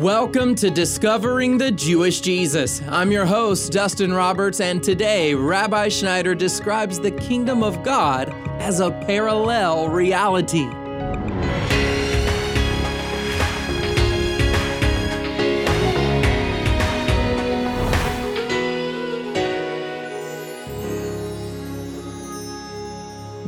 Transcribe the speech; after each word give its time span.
Welcome 0.00 0.56
to 0.56 0.70
Discovering 0.70 1.56
the 1.56 1.70
Jewish 1.70 2.20
Jesus. 2.20 2.82
I'm 2.88 3.12
your 3.12 3.24
host, 3.24 3.70
Dustin 3.70 4.12
Roberts, 4.12 4.60
and 4.60 4.82
today 4.82 5.34
Rabbi 5.34 5.88
Schneider 5.88 6.34
describes 6.34 6.98
the 6.98 7.12
kingdom 7.12 7.62
of 7.62 7.84
God 7.84 8.28
as 8.60 8.80
a 8.80 8.90
parallel 8.90 9.88
reality. 9.88 10.68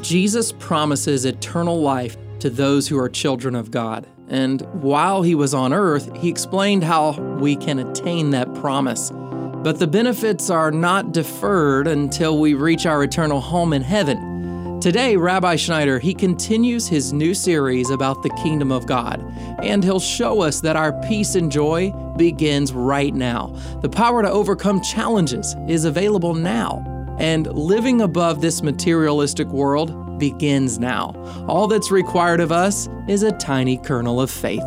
Jesus 0.01 0.53
promises 0.53 1.25
eternal 1.25 1.81
life 1.81 2.17
to 2.39 2.49
those 2.49 2.87
who 2.87 2.97
are 2.97 3.09
children 3.09 3.57
of 3.57 3.73
God. 3.73 4.07
And 4.29 4.63
while 4.83 5.23
he 5.23 5.35
was 5.35 5.55
on 5.55 5.73
earth, 5.73 6.15
he 6.17 6.29
explained 6.29 6.83
how 6.83 7.13
we 7.39 7.57
can 7.57 7.79
attain 7.79 8.31
that 8.31 8.53
promise. 8.55 9.11
But 9.11 9.79
the 9.79 9.87
benefits 9.87 10.51
are 10.51 10.71
not 10.71 11.13
deferred 11.13 11.87
until 11.87 12.39
we 12.39 12.55
reach 12.55 12.87
our 12.87 13.03
eternal 13.03 13.41
home 13.41 13.73
in 13.73 13.83
heaven. 13.83 14.81
Today, 14.81 15.17
Rabbi 15.17 15.57
Schneider, 15.57 15.99
he 15.99 16.15
continues 16.15 16.87
his 16.87 17.13
new 17.13 17.35
series 17.35 17.91
about 17.91 18.23
the 18.23 18.31
kingdom 18.31 18.71
of 18.71 18.87
God, 18.87 19.21
and 19.63 19.83
he'll 19.83 19.99
show 19.99 20.43
us 20.43 20.61
that 20.61 20.77
our 20.77 20.93
peace 21.09 21.35
and 21.35 21.51
joy 21.51 21.91
begins 22.17 22.73
right 22.73 23.15
now. 23.15 23.49
The 23.81 23.89
power 23.89 24.23
to 24.23 24.31
overcome 24.31 24.83
challenges 24.83 25.57
is 25.67 25.87
available 25.87 26.35
now, 26.35 26.85
and 27.19 27.47
living 27.53 28.03
above 28.03 28.43
this 28.43 28.63
materialistic 28.63 29.49
world 29.49 30.06
begins 30.19 30.79
now. 30.79 31.13
All 31.49 31.67
that's 31.67 31.91
required 31.91 32.41
of 32.41 32.53
us 32.53 32.89
is 33.09 33.23
a 33.23 33.33
tiny 33.33 33.79
kernel 33.79 34.21
of 34.21 34.31
faith. 34.31 34.63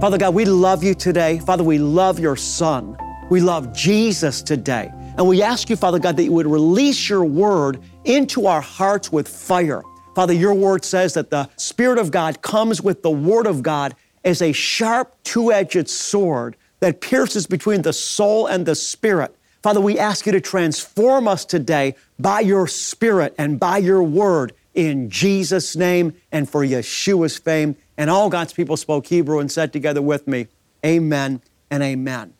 Father 0.00 0.18
God, 0.18 0.34
we 0.34 0.44
love 0.44 0.84
you 0.84 0.94
today. 0.94 1.38
Father, 1.40 1.64
we 1.64 1.78
love 1.78 2.18
your 2.18 2.36
Son. 2.36 2.96
We 3.30 3.40
love 3.40 3.72
Jesus 3.72 4.42
today. 4.42 4.90
And 5.16 5.26
we 5.26 5.42
ask 5.42 5.70
you, 5.70 5.76
Father 5.76 5.98
God, 5.98 6.16
that 6.16 6.24
you 6.24 6.32
would 6.32 6.46
release 6.46 7.08
your 7.08 7.24
word 7.24 7.80
into 8.04 8.46
our 8.46 8.60
hearts 8.60 9.12
with 9.12 9.28
fire. 9.28 9.82
Father, 10.14 10.32
your 10.32 10.54
word 10.54 10.84
says 10.84 11.14
that 11.14 11.30
the 11.30 11.48
Spirit 11.56 11.98
of 11.98 12.10
God 12.10 12.42
comes 12.42 12.82
with 12.82 13.02
the 13.02 13.10
word 13.10 13.46
of 13.46 13.62
God 13.62 13.94
as 14.24 14.42
a 14.42 14.52
sharp, 14.52 15.14
two 15.22 15.52
edged 15.52 15.88
sword 15.88 16.56
that 16.80 17.00
pierces 17.00 17.46
between 17.46 17.82
the 17.82 17.92
soul 17.92 18.46
and 18.46 18.66
the 18.66 18.74
spirit. 18.74 19.34
Father, 19.62 19.80
we 19.80 19.98
ask 19.98 20.26
you 20.26 20.32
to 20.32 20.40
transform 20.42 21.26
us 21.26 21.46
today 21.46 21.94
by 22.18 22.40
your 22.40 22.66
Spirit 22.66 23.34
and 23.38 23.58
by 23.58 23.78
your 23.78 24.02
word 24.02 24.52
in 24.74 25.08
Jesus' 25.08 25.76
name 25.76 26.14
and 26.32 26.48
for 26.48 26.64
Yeshua's 26.64 27.38
fame. 27.38 27.76
And 27.96 28.10
all 28.10 28.28
God's 28.28 28.52
people 28.52 28.76
spoke 28.76 29.06
Hebrew 29.06 29.38
and 29.38 29.50
said 29.50 29.72
together 29.72 30.02
with 30.02 30.26
me, 30.26 30.48
Amen 30.84 31.40
and 31.70 31.82
Amen. 31.82 32.34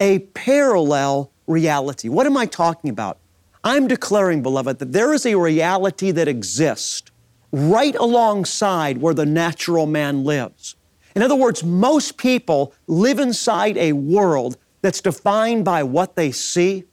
A 0.00 0.18
parallel 0.18 1.30
reality. 1.46 2.08
What 2.08 2.26
am 2.26 2.36
I 2.36 2.46
talking 2.46 2.90
about? 2.90 3.18
I'm 3.64 3.88
declaring, 3.88 4.42
beloved, 4.42 4.78
that 4.78 4.92
there 4.92 5.12
is 5.12 5.26
a 5.26 5.36
reality 5.36 6.10
that 6.10 6.28
exists 6.28 7.10
right 7.52 7.94
alongside 7.96 8.98
where 8.98 9.14
the 9.14 9.26
natural 9.26 9.86
man 9.86 10.24
lives. 10.24 10.76
In 11.14 11.22
other 11.22 11.34
words, 11.34 11.64
most 11.64 12.18
people 12.18 12.74
live 12.86 13.18
inside 13.18 13.76
a 13.78 13.92
world 13.92 14.58
that's 14.82 15.00
defined 15.00 15.64
by 15.64 15.82
what 15.82 16.14
they 16.14 16.30
see, 16.30 16.84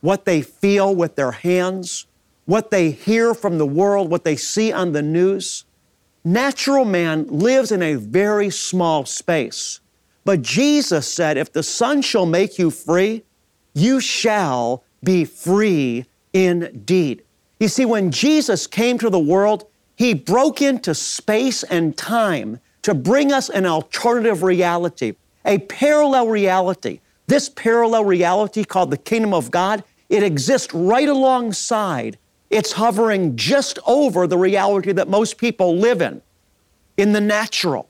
what 0.00 0.26
they 0.26 0.42
feel 0.42 0.94
with 0.94 1.16
their 1.16 1.32
hands, 1.32 2.06
what 2.46 2.70
they 2.70 2.90
hear 2.90 3.34
from 3.34 3.58
the 3.58 3.66
world, 3.66 4.10
what 4.10 4.24
they 4.24 4.36
see 4.36 4.72
on 4.72 4.92
the 4.92 5.02
news. 5.02 5.64
Natural 6.24 6.84
man 6.84 7.26
lives 7.28 7.70
in 7.70 7.82
a 7.82 7.94
very 7.94 8.50
small 8.50 9.04
space. 9.04 9.80
But 10.24 10.42
Jesus 10.42 11.06
said, 11.12 11.36
If 11.36 11.52
the 11.52 11.62
Son 11.62 12.02
shall 12.02 12.26
make 12.26 12.58
you 12.58 12.70
free, 12.70 13.24
you 13.74 14.00
shall 14.00 14.82
be 15.04 15.24
free 15.24 16.06
indeed. 16.32 17.22
You 17.60 17.68
see, 17.68 17.84
when 17.84 18.10
Jesus 18.10 18.66
came 18.66 18.98
to 18.98 19.10
the 19.10 19.18
world, 19.18 19.66
he 19.94 20.14
broke 20.14 20.60
into 20.60 20.94
space 20.94 21.62
and 21.62 21.96
time 21.96 22.60
to 22.82 22.94
bring 22.94 23.32
us 23.32 23.48
an 23.48 23.66
alternative 23.66 24.42
reality, 24.42 25.14
a 25.44 25.58
parallel 25.58 26.28
reality. 26.28 27.00
This 27.26 27.48
parallel 27.48 28.04
reality 28.04 28.64
called 28.64 28.90
the 28.90 28.98
kingdom 28.98 29.32
of 29.32 29.50
God, 29.50 29.82
it 30.08 30.22
exists 30.22 30.72
right 30.74 31.08
alongside 31.08 32.18
it's 32.56 32.72
hovering 32.72 33.36
just 33.36 33.78
over 33.86 34.26
the 34.26 34.38
reality 34.38 34.90
that 34.92 35.08
most 35.08 35.36
people 35.36 35.76
live 35.76 36.00
in, 36.00 36.22
in 36.96 37.12
the 37.12 37.20
natural. 37.20 37.88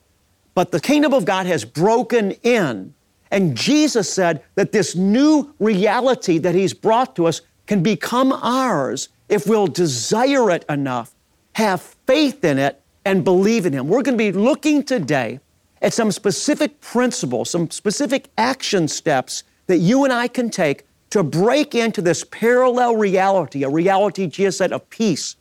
But 0.54 0.72
the 0.72 0.80
kingdom 0.80 1.14
of 1.14 1.24
God 1.24 1.46
has 1.46 1.64
broken 1.64 2.32
in. 2.42 2.92
And 3.30 3.56
Jesus 3.56 4.12
said 4.12 4.42
that 4.56 4.72
this 4.72 4.96
new 4.96 5.54
reality 5.60 6.38
that 6.38 6.56
He's 6.56 6.74
brought 6.74 7.14
to 7.14 7.26
us 7.26 7.42
can 7.66 7.82
become 7.82 8.32
ours 8.32 9.08
if 9.28 9.46
we'll 9.46 9.68
desire 9.68 10.50
it 10.50 10.64
enough, 10.68 11.14
have 11.54 11.80
faith 12.06 12.44
in 12.44 12.58
it, 12.58 12.82
and 13.04 13.22
believe 13.22 13.66
in 13.66 13.72
Him. 13.72 13.86
We're 13.86 14.02
going 14.02 14.18
to 14.18 14.32
be 14.32 14.32
looking 14.32 14.82
today 14.82 15.38
at 15.80 15.92
some 15.92 16.10
specific 16.10 16.80
principles, 16.80 17.50
some 17.50 17.70
specific 17.70 18.30
action 18.36 18.88
steps 18.88 19.44
that 19.68 19.78
you 19.78 20.02
and 20.02 20.12
I 20.12 20.26
can 20.26 20.50
take 20.50 20.86
to 21.16 21.22
break 21.22 21.74
into 21.74 22.02
this 22.02 22.24
parallel 22.24 22.96
reality, 22.96 23.62
a 23.62 23.70
reality, 23.70 24.26
Jesus 24.26 24.58
said, 24.58 24.70
of 24.70 24.88
peace, 24.90 25.36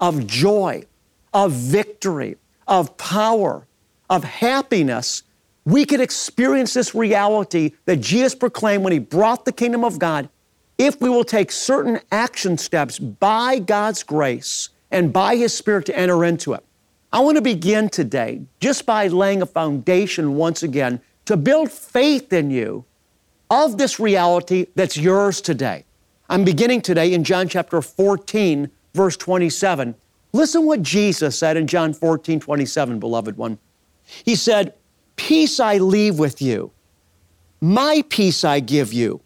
of 0.00 0.26
joy, 0.26 0.82
of 1.34 1.52
victory, 1.52 2.36
of 2.66 2.96
power, 2.96 3.66
of 4.08 4.24
happiness, 4.24 5.22
we 5.66 5.84
could 5.84 6.00
experience 6.00 6.72
this 6.72 6.94
reality 6.94 7.72
that 7.84 7.98
Jesus 7.98 8.34
proclaimed 8.34 8.82
when 8.82 8.94
he 8.94 8.98
brought 8.98 9.44
the 9.44 9.52
kingdom 9.52 9.84
of 9.84 9.98
God 9.98 10.30
if 10.78 10.98
we 11.02 11.10
will 11.10 11.22
take 11.22 11.52
certain 11.52 12.00
action 12.10 12.56
steps 12.56 12.98
by 12.98 13.58
God's 13.58 14.02
grace 14.02 14.70
and 14.90 15.12
by 15.12 15.36
his 15.36 15.52
Spirit 15.52 15.84
to 15.84 15.98
enter 15.98 16.24
into 16.24 16.54
it. 16.54 16.64
I 17.12 17.20
want 17.20 17.36
to 17.36 17.42
begin 17.42 17.90
today 17.90 18.40
just 18.58 18.86
by 18.86 19.06
laying 19.08 19.42
a 19.42 19.46
foundation 19.46 20.36
once 20.36 20.62
again 20.62 20.98
to 21.26 21.36
build 21.36 21.70
faith 21.70 22.32
in 22.32 22.50
you 22.50 22.86
of 23.50 23.76
this 23.76 23.98
reality 23.98 24.66
that's 24.76 24.96
yours 24.96 25.40
today. 25.40 25.84
I'm 26.28 26.44
beginning 26.44 26.82
today 26.82 27.12
in 27.12 27.24
John 27.24 27.48
chapter 27.48 27.82
14, 27.82 28.70
verse 28.94 29.16
27. 29.16 29.96
Listen 30.32 30.64
what 30.64 30.82
Jesus 30.82 31.36
said 31.36 31.56
in 31.56 31.66
John 31.66 31.92
14, 31.92 32.38
27, 32.38 33.00
beloved 33.00 33.36
one. 33.36 33.58
He 34.24 34.36
said, 34.36 34.74
Peace 35.16 35.58
I 35.60 35.78
leave 35.78 36.18
with 36.18 36.40
you, 36.40 36.70
my 37.60 38.04
peace 38.08 38.44
I 38.44 38.60
give 38.60 38.92
you. 38.92 39.20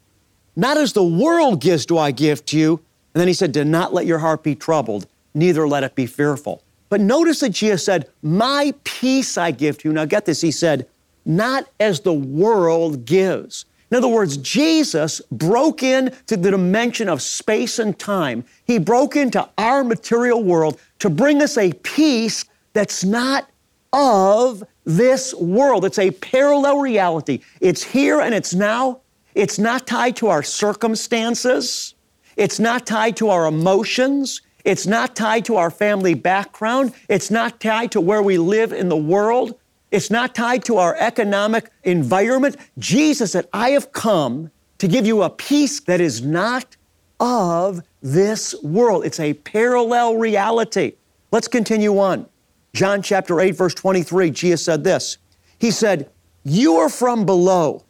Not 0.56 0.76
as 0.76 0.92
the 0.92 1.04
world 1.04 1.60
gives 1.60 1.84
do 1.84 1.98
I 1.98 2.10
give 2.10 2.44
to 2.46 2.58
you. 2.58 2.80
And 3.14 3.20
then 3.20 3.28
he 3.28 3.34
said, 3.34 3.52
Do 3.52 3.64
not 3.64 3.92
let 3.92 4.06
your 4.06 4.18
heart 4.18 4.42
be 4.42 4.54
troubled, 4.54 5.06
neither 5.34 5.68
let 5.68 5.84
it 5.84 5.94
be 5.94 6.06
fearful. 6.06 6.62
But 6.88 7.00
notice 7.00 7.40
that 7.40 7.50
Jesus 7.50 7.84
said, 7.84 8.08
My 8.22 8.72
peace 8.84 9.36
I 9.36 9.50
give 9.50 9.78
to 9.78 9.88
you. 9.88 9.92
Now 9.92 10.04
get 10.04 10.24
this, 10.24 10.40
he 10.40 10.50
said, 10.50 10.86
Not 11.24 11.68
as 11.78 12.00
the 12.00 12.12
world 12.12 13.04
gives. 13.04 13.66
In 13.94 13.98
other 13.98 14.08
words, 14.08 14.38
Jesus 14.38 15.20
broke 15.30 15.84
into 15.84 16.36
the 16.36 16.50
dimension 16.50 17.08
of 17.08 17.22
space 17.22 17.78
and 17.78 17.96
time. 17.96 18.44
He 18.64 18.80
broke 18.80 19.14
into 19.14 19.48
our 19.56 19.84
material 19.84 20.42
world 20.42 20.80
to 20.98 21.08
bring 21.08 21.40
us 21.40 21.56
a 21.56 21.72
peace 21.74 22.44
that's 22.72 23.04
not 23.04 23.48
of 23.92 24.64
this 24.82 25.32
world. 25.34 25.84
It's 25.84 26.00
a 26.00 26.10
parallel 26.10 26.80
reality. 26.80 27.38
It's 27.60 27.84
here 27.84 28.20
and 28.20 28.34
it's 28.34 28.52
now. 28.52 28.98
It's 29.36 29.60
not 29.60 29.86
tied 29.86 30.16
to 30.16 30.26
our 30.26 30.42
circumstances. 30.42 31.94
It's 32.36 32.58
not 32.58 32.86
tied 32.86 33.16
to 33.18 33.28
our 33.28 33.46
emotions. 33.46 34.42
It's 34.64 34.88
not 34.88 35.14
tied 35.14 35.44
to 35.44 35.54
our 35.54 35.70
family 35.70 36.14
background. 36.14 36.94
It's 37.08 37.30
not 37.30 37.60
tied 37.60 37.92
to 37.92 38.00
where 38.00 38.24
we 38.24 38.38
live 38.38 38.72
in 38.72 38.88
the 38.88 38.96
world. 38.96 39.56
It's 39.94 40.10
not 40.10 40.34
tied 40.34 40.64
to 40.64 40.78
our 40.78 40.96
economic 40.96 41.70
environment. 41.84 42.56
Jesus 42.78 43.30
said, 43.30 43.46
I 43.52 43.70
have 43.70 43.92
come 43.92 44.50
to 44.78 44.88
give 44.88 45.06
you 45.06 45.22
a 45.22 45.30
peace 45.30 45.78
that 45.82 46.00
is 46.00 46.20
not 46.20 46.76
of 47.20 47.80
this 48.02 48.60
world. 48.60 49.06
It's 49.06 49.20
a 49.20 49.34
parallel 49.34 50.16
reality. 50.16 50.94
Let's 51.30 51.46
continue 51.46 51.96
on. 52.00 52.26
John 52.72 53.02
chapter 53.02 53.40
8, 53.40 53.52
verse 53.52 53.72
23, 53.74 54.32
Jesus 54.32 54.64
said 54.64 54.82
this. 54.82 55.18
He 55.60 55.70
said, 55.70 56.10
You 56.42 56.74
are 56.78 56.88
from 56.88 57.24
below, 57.24 57.84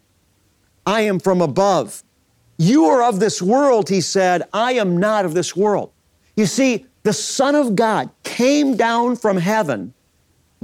I 0.85 1.01
am 1.01 1.19
from 1.19 1.41
above. 1.41 2.03
You 2.59 2.85
are 2.85 3.03
of 3.03 3.19
this 3.19 3.41
world, 3.41 3.89
he 3.89 4.03
said, 4.03 4.43
I 4.53 4.75
am 4.75 4.99
not 4.99 5.25
of 5.25 5.33
this 5.33 5.57
world. 5.57 5.91
You 6.37 6.45
see, 6.45 6.85
the 7.03 7.15
Son 7.15 7.55
of 7.55 7.75
God 7.75 8.11
came 8.25 8.77
down 8.77 9.17
from 9.17 9.39
heaven 9.39 9.95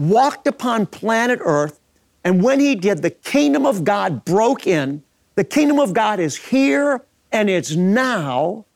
walked 0.01 0.47
upon 0.47 0.87
planet 0.87 1.39
Earth, 1.43 1.79
and 2.25 2.43
when 2.43 2.61
he 2.61 2.75
did, 2.75 3.03
the 3.03 3.11
kingdom 3.11 3.67
of 3.67 3.85
God 3.85 4.25
broke 4.25 4.67
in. 4.67 5.03
The 5.37 5.45
kingdom 5.45 5.79
of 5.79 5.95
God 5.95 6.21
is 6.21 6.37
here 6.37 7.05
and 7.33 7.49
it's 7.49 7.75
now. 7.75 8.67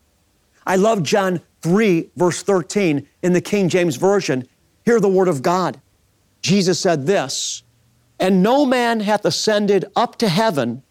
I 0.66 0.76
love 0.76 1.02
John 1.02 1.40
3, 1.60 2.10
verse 2.16 2.42
13 2.42 3.06
in 3.22 3.32
the 3.32 3.40
King 3.40 3.68
James 3.68 3.96
Version. 3.96 4.48
Hear 4.84 5.00
the 5.00 5.08
word 5.08 5.28
of 5.28 5.42
God. 5.42 5.80
Jesus 6.40 6.80
said 6.80 7.06
this 7.06 7.62
And 8.18 8.42
no 8.42 8.64
man 8.64 9.00
hath 9.00 9.24
ascended 9.24 9.84
up 9.94 10.16
to 10.18 10.28
heaven, 10.28 10.82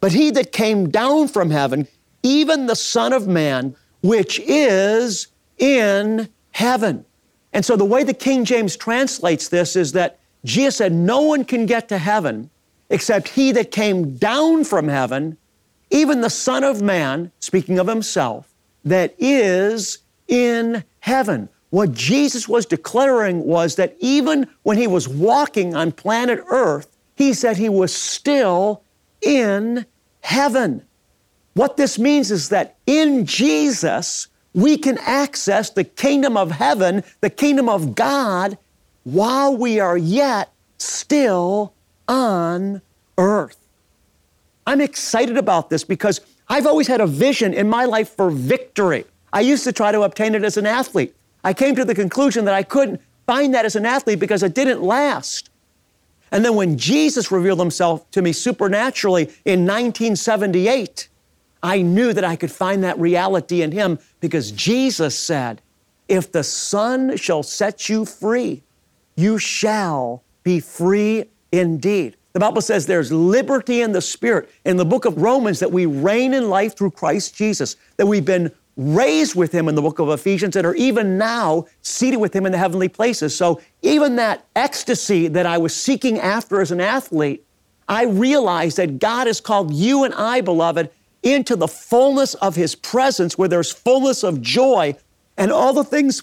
but 0.00 0.12
he 0.12 0.30
that 0.32 0.52
came 0.52 0.90
down 0.90 1.28
from 1.28 1.50
heaven, 1.50 1.88
even 2.22 2.66
the 2.66 2.76
Son 2.76 3.12
of 3.12 3.26
Man, 3.26 3.74
which 4.02 4.38
is 4.40 5.28
in 5.56 6.28
heaven. 6.50 7.05
And 7.56 7.64
so 7.64 7.74
the 7.74 7.86
way 7.86 8.04
the 8.04 8.12
King 8.12 8.44
James 8.44 8.76
translates 8.76 9.48
this 9.48 9.76
is 9.76 9.92
that 9.92 10.18
Jesus 10.44 10.76
said, 10.76 10.92
No 10.92 11.22
one 11.22 11.42
can 11.42 11.64
get 11.64 11.88
to 11.88 11.96
heaven 11.96 12.50
except 12.90 13.28
he 13.28 13.50
that 13.52 13.70
came 13.70 14.14
down 14.16 14.62
from 14.62 14.88
heaven, 14.88 15.38
even 15.88 16.20
the 16.20 16.28
Son 16.28 16.64
of 16.64 16.82
Man, 16.82 17.32
speaking 17.40 17.78
of 17.78 17.86
himself, 17.86 18.52
that 18.84 19.14
is 19.18 20.00
in 20.28 20.84
heaven. 21.00 21.48
What 21.70 21.92
Jesus 21.92 22.46
was 22.46 22.66
declaring 22.66 23.46
was 23.46 23.76
that 23.76 23.96
even 24.00 24.48
when 24.62 24.76
he 24.76 24.86
was 24.86 25.08
walking 25.08 25.74
on 25.74 25.92
planet 25.92 26.44
Earth, 26.50 26.94
he 27.14 27.32
said 27.32 27.56
he 27.56 27.70
was 27.70 27.94
still 27.94 28.82
in 29.22 29.86
heaven. 30.20 30.82
What 31.54 31.78
this 31.78 31.98
means 31.98 32.30
is 32.30 32.50
that 32.50 32.76
in 32.86 33.24
Jesus, 33.24 34.28
we 34.56 34.78
can 34.78 34.96
access 34.98 35.68
the 35.68 35.84
kingdom 35.84 36.36
of 36.36 36.50
heaven, 36.50 37.04
the 37.20 37.28
kingdom 37.28 37.68
of 37.68 37.94
God, 37.94 38.56
while 39.04 39.54
we 39.54 39.78
are 39.78 39.98
yet 39.98 40.50
still 40.78 41.74
on 42.08 42.80
earth. 43.18 43.58
I'm 44.66 44.80
excited 44.80 45.36
about 45.36 45.68
this 45.68 45.84
because 45.84 46.22
I've 46.48 46.66
always 46.66 46.86
had 46.86 47.02
a 47.02 47.06
vision 47.06 47.52
in 47.52 47.68
my 47.68 47.84
life 47.84 48.08
for 48.08 48.30
victory. 48.30 49.04
I 49.30 49.42
used 49.42 49.62
to 49.64 49.72
try 49.72 49.92
to 49.92 50.02
obtain 50.02 50.34
it 50.34 50.42
as 50.42 50.56
an 50.56 50.66
athlete. 50.66 51.14
I 51.44 51.52
came 51.52 51.76
to 51.76 51.84
the 51.84 51.94
conclusion 51.94 52.46
that 52.46 52.54
I 52.54 52.62
couldn't 52.62 53.02
find 53.26 53.54
that 53.54 53.66
as 53.66 53.76
an 53.76 53.84
athlete 53.84 54.18
because 54.18 54.42
it 54.42 54.54
didn't 54.54 54.82
last. 54.82 55.50
And 56.32 56.42
then 56.42 56.54
when 56.54 56.78
Jesus 56.78 57.30
revealed 57.30 57.60
himself 57.60 58.10
to 58.12 58.22
me 58.22 58.32
supernaturally 58.32 59.24
in 59.44 59.66
1978, 59.66 61.08
I 61.62 61.82
knew 61.82 62.12
that 62.12 62.24
I 62.24 62.36
could 62.36 62.50
find 62.50 62.84
that 62.84 62.98
reality 62.98 63.62
in 63.62 63.72
him 63.72 63.98
because 64.20 64.52
Jesus 64.52 65.18
said, 65.18 65.62
If 66.08 66.30
the 66.30 66.44
Son 66.44 67.16
shall 67.16 67.42
set 67.42 67.88
you 67.88 68.04
free, 68.04 68.62
you 69.16 69.38
shall 69.38 70.22
be 70.42 70.60
free 70.60 71.24
indeed. 71.50 72.16
The 72.34 72.40
Bible 72.40 72.60
says 72.60 72.84
there's 72.84 73.10
liberty 73.10 73.80
in 73.80 73.92
the 73.92 74.02
Spirit 74.02 74.50
in 74.66 74.76
the 74.76 74.84
book 74.84 75.06
of 75.06 75.16
Romans 75.16 75.58
that 75.60 75.72
we 75.72 75.86
reign 75.86 76.34
in 76.34 76.50
life 76.50 76.76
through 76.76 76.90
Christ 76.90 77.34
Jesus, 77.34 77.76
that 77.96 78.06
we've 78.06 78.26
been 78.26 78.52
raised 78.76 79.34
with 79.34 79.52
Him 79.52 79.68
in 79.68 79.74
the 79.74 79.80
book 79.80 79.98
of 79.98 80.10
Ephesians, 80.10 80.54
and 80.54 80.66
are 80.66 80.74
even 80.74 81.16
now 81.16 81.64
seated 81.80 82.18
with 82.18 82.36
Him 82.36 82.44
in 82.44 82.52
the 82.52 82.58
heavenly 82.58 82.88
places. 82.88 83.34
So 83.34 83.62
even 83.80 84.16
that 84.16 84.44
ecstasy 84.54 85.28
that 85.28 85.46
I 85.46 85.56
was 85.56 85.74
seeking 85.74 86.18
after 86.18 86.60
as 86.60 86.70
an 86.70 86.80
athlete, 86.80 87.42
I 87.88 88.04
realized 88.04 88.76
that 88.76 88.98
God 88.98 89.28
has 89.28 89.40
called 89.40 89.72
you 89.72 90.04
and 90.04 90.12
I, 90.12 90.42
beloved, 90.42 90.90
into 91.26 91.56
the 91.56 91.68
fullness 91.68 92.34
of 92.34 92.54
His 92.54 92.74
presence 92.74 93.36
where 93.36 93.48
there's 93.48 93.72
fullness 93.72 94.22
of 94.22 94.40
joy 94.40 94.96
and 95.36 95.52
all 95.52 95.72
the 95.72 95.84
things 95.84 96.22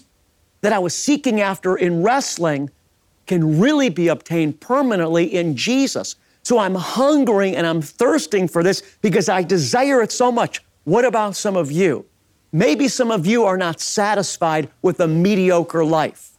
that 0.62 0.72
I 0.72 0.78
was 0.78 0.94
seeking 0.94 1.40
after 1.40 1.76
in 1.76 2.02
wrestling 2.02 2.70
can 3.26 3.60
really 3.60 3.90
be 3.90 4.08
obtained 4.08 4.60
permanently 4.60 5.24
in 5.24 5.56
Jesus. 5.56 6.16
So 6.42 6.58
I'm 6.58 6.74
hungering 6.74 7.56
and 7.56 7.66
I'm 7.66 7.80
thirsting 7.80 8.48
for 8.48 8.62
this 8.62 8.82
because 9.00 9.28
I 9.28 9.42
desire 9.42 10.02
it 10.02 10.12
so 10.12 10.30
much. 10.30 10.62
What 10.84 11.04
about 11.04 11.36
some 11.36 11.56
of 11.56 11.70
you? 11.70 12.06
Maybe 12.52 12.88
some 12.88 13.10
of 13.10 13.26
you 13.26 13.44
are 13.44 13.56
not 13.56 13.80
satisfied 13.80 14.70
with 14.82 15.00
a 15.00 15.08
mediocre 15.08 15.84
life. 15.84 16.30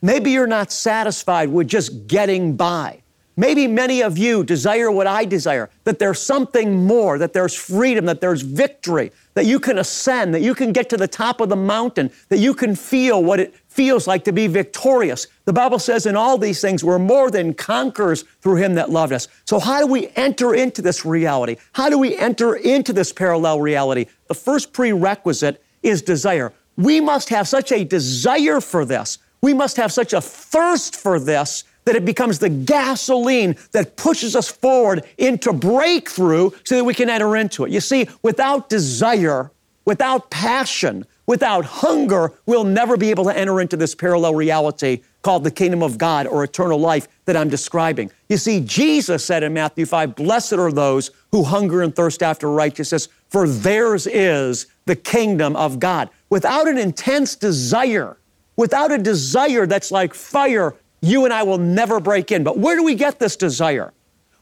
Maybe 0.00 0.30
you're 0.30 0.46
not 0.46 0.70
satisfied 0.70 1.50
with 1.50 1.68
just 1.68 2.06
getting 2.06 2.56
by. 2.56 3.02
Maybe 3.38 3.68
many 3.68 4.02
of 4.02 4.18
you 4.18 4.42
desire 4.42 4.90
what 4.90 5.06
I 5.06 5.24
desire 5.24 5.70
that 5.84 6.00
there's 6.00 6.20
something 6.20 6.84
more, 6.84 7.18
that 7.18 7.32
there's 7.32 7.54
freedom, 7.54 8.06
that 8.06 8.20
there's 8.20 8.42
victory, 8.42 9.12
that 9.34 9.46
you 9.46 9.60
can 9.60 9.78
ascend, 9.78 10.34
that 10.34 10.40
you 10.40 10.56
can 10.56 10.72
get 10.72 10.90
to 10.90 10.96
the 10.96 11.06
top 11.06 11.40
of 11.40 11.48
the 11.48 11.54
mountain, 11.54 12.10
that 12.30 12.38
you 12.38 12.52
can 12.52 12.74
feel 12.74 13.22
what 13.22 13.38
it 13.38 13.54
feels 13.68 14.08
like 14.08 14.24
to 14.24 14.32
be 14.32 14.48
victorious. 14.48 15.28
The 15.44 15.52
Bible 15.52 15.78
says 15.78 16.04
in 16.04 16.16
all 16.16 16.36
these 16.36 16.60
things, 16.60 16.82
we're 16.82 16.98
more 16.98 17.30
than 17.30 17.54
conquerors 17.54 18.24
through 18.40 18.56
Him 18.56 18.74
that 18.74 18.90
loved 18.90 19.12
us. 19.12 19.28
So, 19.44 19.60
how 19.60 19.78
do 19.78 19.86
we 19.86 20.08
enter 20.16 20.52
into 20.52 20.82
this 20.82 21.04
reality? 21.04 21.58
How 21.74 21.88
do 21.88 21.96
we 21.96 22.16
enter 22.16 22.56
into 22.56 22.92
this 22.92 23.12
parallel 23.12 23.60
reality? 23.60 24.06
The 24.26 24.34
first 24.34 24.72
prerequisite 24.72 25.62
is 25.84 26.02
desire. 26.02 26.52
We 26.76 27.00
must 27.00 27.28
have 27.28 27.46
such 27.46 27.70
a 27.70 27.84
desire 27.84 28.60
for 28.60 28.84
this. 28.84 29.18
We 29.40 29.54
must 29.54 29.76
have 29.76 29.92
such 29.92 30.12
a 30.12 30.20
thirst 30.20 30.96
for 30.96 31.20
this 31.20 31.62
that 31.88 31.96
it 31.96 32.04
becomes 32.04 32.38
the 32.38 32.50
gasoline 32.50 33.56
that 33.72 33.96
pushes 33.96 34.36
us 34.36 34.46
forward 34.46 35.06
into 35.16 35.54
breakthrough 35.54 36.50
so 36.62 36.76
that 36.76 36.84
we 36.84 36.92
can 36.92 37.08
enter 37.08 37.34
into 37.34 37.64
it. 37.64 37.70
You 37.70 37.80
see, 37.80 38.06
without 38.22 38.68
desire, 38.68 39.50
without 39.86 40.28
passion, 40.28 41.06
without 41.24 41.64
hunger, 41.64 42.34
we'll 42.44 42.64
never 42.64 42.98
be 42.98 43.08
able 43.08 43.24
to 43.24 43.34
enter 43.34 43.58
into 43.62 43.74
this 43.74 43.94
parallel 43.94 44.34
reality 44.34 45.00
called 45.22 45.44
the 45.44 45.50
kingdom 45.50 45.82
of 45.82 45.96
God 45.96 46.26
or 46.26 46.44
eternal 46.44 46.78
life 46.78 47.08
that 47.24 47.38
I'm 47.38 47.48
describing. 47.48 48.10
You 48.28 48.36
see, 48.36 48.60
Jesus 48.60 49.24
said 49.24 49.42
in 49.42 49.54
Matthew 49.54 49.86
5, 49.86 50.14
Blessed 50.14 50.52
are 50.52 50.70
those 50.70 51.10
who 51.32 51.42
hunger 51.42 51.80
and 51.80 51.96
thirst 51.96 52.22
after 52.22 52.50
righteousness, 52.50 53.08
for 53.30 53.48
theirs 53.48 54.06
is 54.06 54.66
the 54.84 54.96
kingdom 54.96 55.56
of 55.56 55.80
God. 55.80 56.10
Without 56.28 56.68
an 56.68 56.76
intense 56.76 57.34
desire, 57.34 58.18
without 58.56 58.92
a 58.92 58.98
desire 58.98 59.64
that's 59.64 59.90
like 59.90 60.12
fire 60.12 60.74
you 61.00 61.24
and 61.24 61.32
I 61.32 61.42
will 61.42 61.58
never 61.58 62.00
break 62.00 62.32
in. 62.32 62.44
But 62.44 62.58
where 62.58 62.76
do 62.76 62.84
we 62.84 62.94
get 62.94 63.18
this 63.18 63.36
desire? 63.36 63.92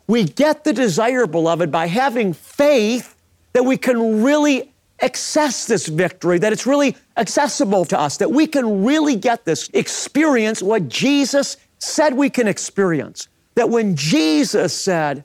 We 0.06 0.25
get 0.25 0.64
the 0.64 0.73
desire, 0.73 1.26
beloved, 1.26 1.70
by 1.70 1.88
having 1.88 2.32
faith 2.32 3.17
that 3.53 3.64
we 3.64 3.76
can 3.76 4.23
really 4.23 4.73
access 5.00 5.67
this 5.67 5.87
victory, 5.87 6.38
that 6.38 6.53
it's 6.53 6.67
really 6.67 6.97
accessible 7.17 7.85
to 7.87 7.99
us, 7.99 8.17
that 8.19 8.31
we 8.31 8.47
can 8.47 8.85
really 8.85 9.17
get 9.17 9.44
this 9.44 9.69
experience 9.75 10.62
what 10.62 10.88
Jesus 10.88 11.56
said 11.79 12.14
we 12.14 12.31
can 12.31 12.49
experience. 12.49 13.29
That 13.55 13.70
when 13.70 13.97
Jesus 13.97 14.75
said, 14.75 15.25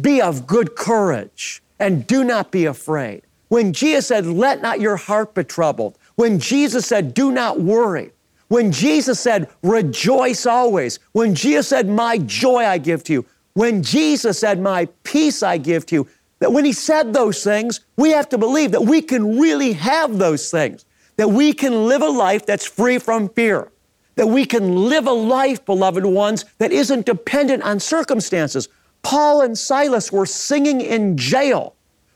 Be 0.00 0.20
of 0.20 0.46
good 0.46 0.76
courage 0.76 1.62
and 1.78 2.06
do 2.06 2.24
not 2.24 2.50
be 2.50 2.64
afraid, 2.64 3.22
when 3.48 3.72
Jesus 3.72 4.06
said, 4.06 4.26
Let 4.26 4.62
not 4.62 4.80
your 4.80 4.96
heart 4.96 5.34
be 5.34 5.44
troubled, 5.44 5.96
when 6.16 6.38
Jesus 6.38 6.86
said, 6.86 7.14
Do 7.14 7.30
not 7.30 7.60
worry, 7.60 8.12
when 8.48 8.72
Jesus 8.72 9.20
said, 9.20 9.48
rejoice 9.62 10.46
always, 10.46 10.98
when 11.12 11.34
Jesus 11.34 11.68
said, 11.68 11.88
my 11.88 12.18
joy 12.18 12.64
I 12.64 12.78
give 12.78 13.04
to 13.04 13.12
you, 13.12 13.26
when 13.54 13.82
Jesus 13.82 14.38
said, 14.38 14.60
my 14.60 14.88
peace 15.02 15.42
I 15.42 15.58
give 15.58 15.86
to 15.86 15.94
you, 15.94 16.08
that 16.40 16.52
when 16.52 16.64
he 16.64 16.72
said 16.72 17.12
those 17.12 17.42
things, 17.42 17.80
we 17.96 18.10
have 18.10 18.28
to 18.30 18.38
believe 18.38 18.70
that 18.72 18.84
we 18.84 19.02
can 19.02 19.38
really 19.38 19.72
have 19.72 20.18
those 20.18 20.50
things, 20.50 20.84
that 21.16 21.28
we 21.28 21.52
can 21.52 21.86
live 21.86 22.02
a 22.02 22.08
life 22.08 22.46
that's 22.46 22.66
free 22.66 22.98
from 22.98 23.28
fear, 23.30 23.70
that 24.14 24.28
we 24.28 24.44
can 24.44 24.88
live 24.88 25.06
a 25.06 25.12
life, 25.12 25.64
beloved 25.64 26.06
ones, 26.06 26.44
that 26.58 26.72
isn't 26.72 27.06
dependent 27.06 27.62
on 27.64 27.80
circumstances. 27.80 28.68
Paul 29.02 29.42
and 29.42 29.58
Silas 29.58 30.10
were 30.12 30.26
singing 30.26 30.80
in 30.80 31.16
jail. 31.16 31.74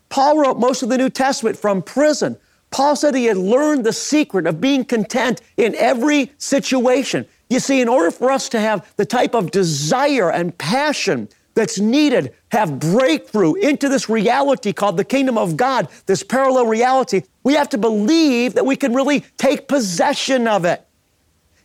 Paul 0.09 0.39
wrote 0.39 0.59
most 0.59 0.83
of 0.83 0.89
the 0.89 0.99
New 0.99 1.11
Testament 1.11 1.57
from 1.59 1.83
prison. 1.83 2.37
Paul 2.73 2.97
said 2.97 3.15
he 3.15 3.27
had 3.27 3.37
learned 3.37 3.85
the 3.85 3.93
secret 3.93 4.47
of 4.47 4.61
being 4.61 4.85
content 4.85 5.41
in 5.57 5.75
every 5.77 6.33
situation. 6.39 7.27
You 7.49 7.61
see, 7.61 7.81
in 7.81 7.89
order 7.89 8.11
for 8.11 8.33
us 8.33 8.49
to 8.49 8.61
have 8.61 8.91
the 8.97 9.07
type 9.07 9.35
of 9.35 9.51
desire 9.51 10.33
and 10.33 10.57
passion 10.57 11.29
that's 11.55 11.79
needed, 11.79 12.35
have 12.51 12.79
breakthrough 12.81 13.55
into 13.55 13.91
this 13.91 14.09
reality 14.09 14.73
called 14.73 14.97
the 14.97 15.05
kingdom 15.05 15.37
of 15.37 15.57
God, 15.57 15.89
this 16.07 16.23
parallel 16.23 16.67
reality, 16.67 17.23
we 17.45 17.53
have 17.55 17.69
to 17.69 17.79
believe 17.79 18.55
that 18.55 18.65
we 18.65 18.75
can 18.75 18.95
really 18.95 19.21
take 19.37 19.69
possession 19.69 20.49
of 20.49 20.65
it. 20.65 20.87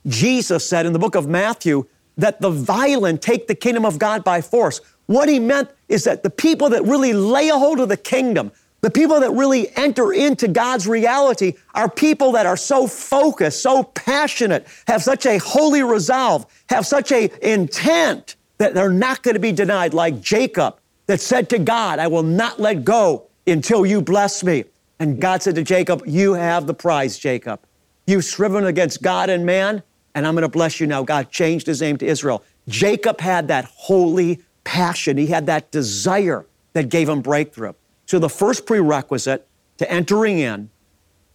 Jesus 0.06 0.68
said 0.68 0.86
in 0.86 0.92
the 0.92 1.00
book 1.00 1.16
of 1.16 1.28
Matthew 1.28 1.86
that 2.18 2.42
the 2.42 2.50
violent 2.50 3.22
take 3.22 3.48
the 3.48 3.56
kingdom 3.56 3.86
of 3.86 3.98
God 3.98 4.26
by 4.26 4.42
force. 4.42 4.82
What 5.06 5.30
he 5.30 5.40
meant 5.40 5.70
is 5.88 6.04
that 6.04 6.24
the 6.24 6.30
people 6.30 6.70
that 6.72 6.84
really 6.84 7.14
lay 7.14 7.48
a 7.48 7.58
hold 7.58 7.80
of 7.80 7.88
the 7.88 7.98
kingdom, 7.98 8.52
the 8.82 8.92
people 8.92 9.20
that 9.20 9.32
really 9.32 9.76
enter 9.76 10.14
into 10.14 10.48
God's 10.48 10.88
reality 10.88 11.54
are 11.74 11.90
people 11.90 12.34
that 12.34 12.46
are 12.46 12.58
so 12.58 12.88
focused, 12.88 13.62
so 13.62 13.84
passionate, 13.84 14.68
have 14.88 15.02
such 15.02 15.26
a 15.26 15.40
holy 15.40 15.82
resolve, 15.82 16.46
have 16.70 16.86
such 16.86 17.12
a 17.12 17.30
intent 17.42 18.36
that 18.60 18.74
they're 18.74 18.92
not 18.92 19.24
going 19.24 19.34
to 19.34 19.40
be 19.40 19.52
denied, 19.52 19.94
like 19.94 20.22
Jacob 20.22 20.80
that 21.08 21.22
said 21.22 21.50
to 21.50 21.60
God, 21.60 22.00
I 22.00 22.08
will 22.08 22.24
not 22.24 22.60
let 22.60 22.84
go 22.84 23.28
until 23.48 23.86
you 23.86 24.02
bless 24.02 24.44
me. 24.44 24.66
And 25.00 25.20
God 25.20 25.42
said 25.42 25.56
to 25.56 25.64
Jacob, 25.64 26.04
You 26.06 26.34
have 26.34 26.68
the 26.68 26.74
prize, 26.74 27.18
Jacob. 27.18 27.60
You've 28.06 28.26
striven 28.26 28.66
against 28.66 29.02
God 29.02 29.30
and 29.30 29.46
man, 29.46 29.84
and 30.16 30.26
I'm 30.26 30.34
going 30.34 30.44
to 30.44 30.50
bless 30.50 30.80
you 30.80 30.88
now. 30.88 31.04
God 31.04 31.30
changed 31.32 31.68
his 31.68 31.82
name 31.82 31.98
to 31.98 32.06
Israel. 32.06 32.44
Jacob 32.68 33.20
had 33.20 33.48
that 33.48 33.66
holy 33.66 34.42
passion, 34.64 35.18
he 35.18 35.28
had 35.28 35.46
that 35.46 35.72
desire 35.72 36.46
that 36.74 36.90
gave 36.90 37.08
him 37.08 37.22
breakthrough. 37.22 37.74
So 38.08 38.20
the 38.20 38.30
first 38.30 38.66
prerequisite 38.66 39.48
to 39.78 39.92
entering 39.92 40.40
in 40.40 40.70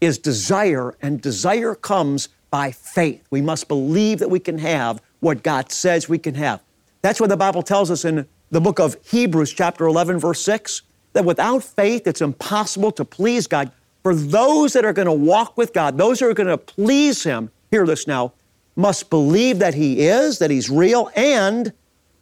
is 0.00 0.18
desire, 0.18 0.96
and 1.00 1.20
desire 1.20 1.74
comes 1.74 2.30
by 2.50 2.72
faith. 2.72 3.24
We 3.30 3.40
must 3.40 3.68
believe 3.68 4.18
that 4.18 4.30
we 4.30 4.40
can 4.40 4.58
have 4.58 5.00
what 5.20 5.42
God 5.42 5.70
says 5.70 6.08
we 6.08 6.18
can 6.18 6.34
have. 6.34 6.60
That's 7.02 7.20
what 7.20 7.28
the 7.28 7.36
Bible 7.36 7.62
tells 7.62 7.90
us 7.90 8.04
in 8.04 8.26
the 8.50 8.60
book 8.60 8.80
of 8.80 8.96
Hebrews, 9.04 9.52
chapter 9.52 9.86
11, 9.86 10.18
verse 10.18 10.42
6, 10.44 10.82
that 11.12 11.24
without 11.24 11.62
faith, 11.62 12.06
it's 12.06 12.20
impossible 12.20 12.90
to 12.92 13.04
please 13.04 13.46
God. 13.46 13.70
For 14.02 14.14
those 14.14 14.72
that 14.72 14.84
are 14.84 14.92
going 14.92 15.06
to 15.06 15.12
walk 15.12 15.56
with 15.56 15.72
God, 15.72 15.98
those 15.98 16.20
who 16.20 16.28
are 16.28 16.34
going 16.34 16.48
to 16.48 16.58
please 16.58 17.22
Him, 17.22 17.50
hear 17.70 17.86
this 17.86 18.06
now, 18.06 18.32
must 18.76 19.10
believe 19.10 19.58
that 19.58 19.74
He 19.74 20.00
is, 20.00 20.38
that 20.38 20.50
He's 20.50 20.70
real, 20.70 21.10
and 21.14 21.72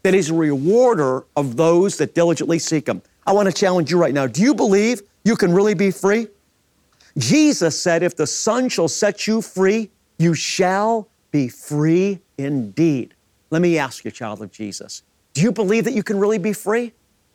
that 0.03 0.13
He's 0.13 0.31
a 0.31 0.35
rewarder 0.35 1.25
of 1.37 1.57
those 1.57 1.99
that 1.99 2.15
diligently 2.15 2.59
seek 2.59 2.89
Him. 2.89 3.03
I 3.31 3.33
want 3.33 3.47
to 3.47 3.55
challenge 3.55 3.93
you 3.93 3.97
right 3.97 4.13
now. 4.13 4.27
Do 4.27 4.43
you 4.43 4.57
believe 4.57 5.03
you 5.23 5.37
can 5.37 5.53
really 5.53 5.75
be 5.75 5.93
free? 5.93 6.27
Jesus 7.17 7.81
said, 7.81 8.03
If 8.03 8.17
the 8.17 8.27
Son 8.27 8.69
shall 8.69 8.89
set 8.89 9.29
you 9.29 9.41
free, 9.41 9.89
you 10.19 10.35
shall 10.35 11.07
be 11.31 11.47
free 11.47 12.19
indeed. 12.39 13.15
Let 13.51 13.63
me 13.63 13.79
ask 13.79 14.05
you, 14.05 14.11
child 14.11 14.43
of 14.43 14.51
Jesus, 14.51 15.05
do 15.33 15.43
you 15.43 15.53
believe 15.53 15.85
that 15.85 15.93
you 15.93 16.03
can 16.03 16.19
really 16.19 16.39
be 16.39 16.53
free? 16.53 16.93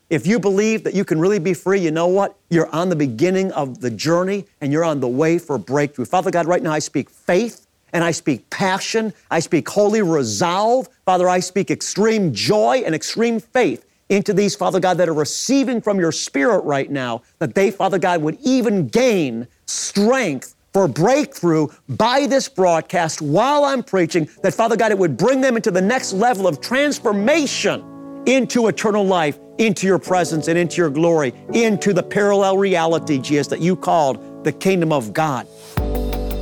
If 0.10 0.28
you 0.28 0.38
believe 0.38 0.84
that 0.84 0.96
you 0.96 1.06
can 1.06 1.18
really 1.18 1.40
be 1.40 1.54
free, 1.54 1.80
you 1.80 1.92
know 1.92 2.08
what? 2.08 2.36
You're 2.50 2.70
on 2.76 2.90
the 2.90 2.98
beginning 2.98 3.54
of 3.54 3.80
the 3.80 3.90
journey 3.90 4.48
and 4.60 4.74
you're 4.74 4.84
on 4.84 5.00
the 5.00 5.08
way 5.08 5.40
for 5.40 5.58
breakthrough. 5.58 6.04
Father 6.04 6.30
God, 6.30 6.46
right 6.46 6.62
now 6.62 6.74
I 6.74 6.80
speak 6.80 7.10
faith 7.10 7.68
and 7.94 8.04
I 8.04 8.12
speak 8.12 8.50
passion. 8.50 9.14
I 9.32 9.40
speak 9.40 9.70
holy 9.70 10.02
resolve. 10.02 10.90
Father, 11.06 11.30
I 11.30 11.40
speak 11.40 11.72
extreme 11.72 12.34
joy 12.34 12.84
and 12.86 12.94
extreme 12.94 13.40
faith 13.40 13.86
into 14.10 14.34
these, 14.34 14.56
Father 14.56 14.80
God, 14.80 14.98
that 14.98 15.10
are 15.10 15.14
receiving 15.14 15.82
from 15.82 16.00
your 16.00 16.12
Spirit 16.12 16.60
right 16.60 16.90
now, 16.90 17.24
that 17.40 17.56
they, 17.56 17.72
Father 17.72 17.98
God, 17.98 18.22
would 18.22 18.38
even 18.42 18.88
gain 18.88 19.48
strength 19.66 20.56
for 20.74 20.88
breakthrough 20.88 21.68
by 21.88 22.28
this 22.28 22.50
broadcast 22.50 23.22
while 23.22 23.64
I'm 23.64 23.82
preaching, 23.82 24.30
that 24.44 24.54
Father 24.54 24.76
God, 24.76 24.92
it 24.92 24.98
would 24.98 25.16
bring 25.16 25.42
them 25.42 25.56
into 25.56 25.72
the 25.72 25.82
next 25.82 26.14
level 26.14 26.48
of 26.48 26.60
transformation 26.60 27.84
into 28.26 28.68
eternal 28.68 29.06
life, 29.06 29.40
into 29.58 29.88
your 29.88 30.00
presence 30.00 30.48
and 30.48 30.58
into 30.58 30.78
your 30.78 30.90
glory, 30.90 31.34
into 31.54 31.94
the 31.94 32.04
parallel 32.04 32.58
reality, 32.58 33.20
Jesus, 33.20 33.48
that 33.48 33.62
you 33.62 33.76
called 33.76 34.44
the 34.44 34.52
kingdom 34.52 34.92
of 34.92 35.14
God. 35.14 35.48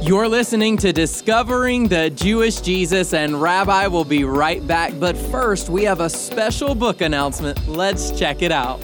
You're 0.06 0.28
listening 0.28 0.76
to 0.80 0.92
Discovering 0.92 1.88
the 1.88 2.10
Jewish 2.10 2.60
Jesus, 2.60 3.14
and 3.14 3.42
Rabbi 3.42 3.88
will 3.88 4.04
be 4.04 4.26
right 4.26 4.66
back. 4.68 4.92
But 5.00 5.16
first, 5.16 5.70
we 5.70 5.86
have 5.86 6.02
a 6.02 6.10
special 6.10 6.76
book 6.76 7.00
announcement. 7.00 7.66
Let's 7.70 8.12
check 8.12 8.42
it 8.42 8.52
out. 8.52 8.84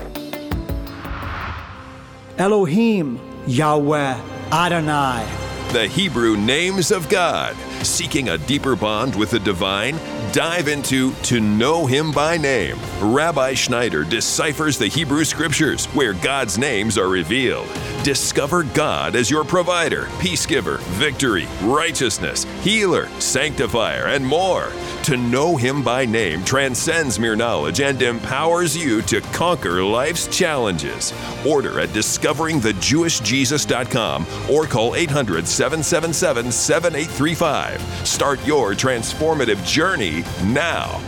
Elohim, 2.38 3.20
Yahweh, 3.48 4.18
Adonai. 4.54 5.28
The 5.74 5.88
Hebrew 5.88 6.38
names 6.38 6.90
of 6.90 7.10
God. 7.10 7.54
Seeking 7.84 8.30
a 8.30 8.38
deeper 8.38 8.78
bond 8.78 9.14
with 9.18 9.32
the 9.32 9.40
divine? 9.40 9.96
Dive 10.32 10.68
into 10.68 11.12
To 11.24 11.40
Know 11.40 11.88
Him 11.88 12.12
by 12.12 12.38
Name. 12.38 12.78
Rabbi 13.02 13.56
Schneider 13.56 14.04
deciphers 14.04 14.78
the 14.78 14.86
Hebrew 14.86 15.24
Scriptures 15.24 15.88
where 15.88 16.14
God's 16.14 16.60
names 16.60 17.00
are 17.00 17.08
revealed. 17.08 17.68
Discover 18.04 18.62
God 18.64 19.16
as 19.16 19.32
your 19.32 19.44
provider, 19.44 20.08
peace 20.20 20.46
giver, 20.46 20.78
victory, 21.00 21.48
righteousness, 21.64 22.44
healer, 22.62 23.08
sanctifier, 23.20 24.06
and 24.06 24.24
more. 24.24 24.72
To 25.04 25.16
know 25.18 25.58
Him 25.58 25.82
by 25.82 26.06
name 26.06 26.44
transcends 26.44 27.20
mere 27.20 27.36
knowledge 27.36 27.82
and 27.82 28.00
empowers 28.00 28.78
you 28.78 29.02
to 29.04 29.22
conquer 29.22 29.84
life's 29.84 30.28
challenges. 30.28 31.12
Order 31.48 31.80
at 31.80 31.90
discoveringthejewishjesus.com 31.90 34.28
or 34.52 34.68
call 34.68 34.96
800 34.96 35.48
777 35.48 36.52
7835. 36.52 38.08
Start 38.08 38.46
your 38.46 38.74
transformative 38.74 39.66
journey 39.66 40.19
now. 40.46 41.02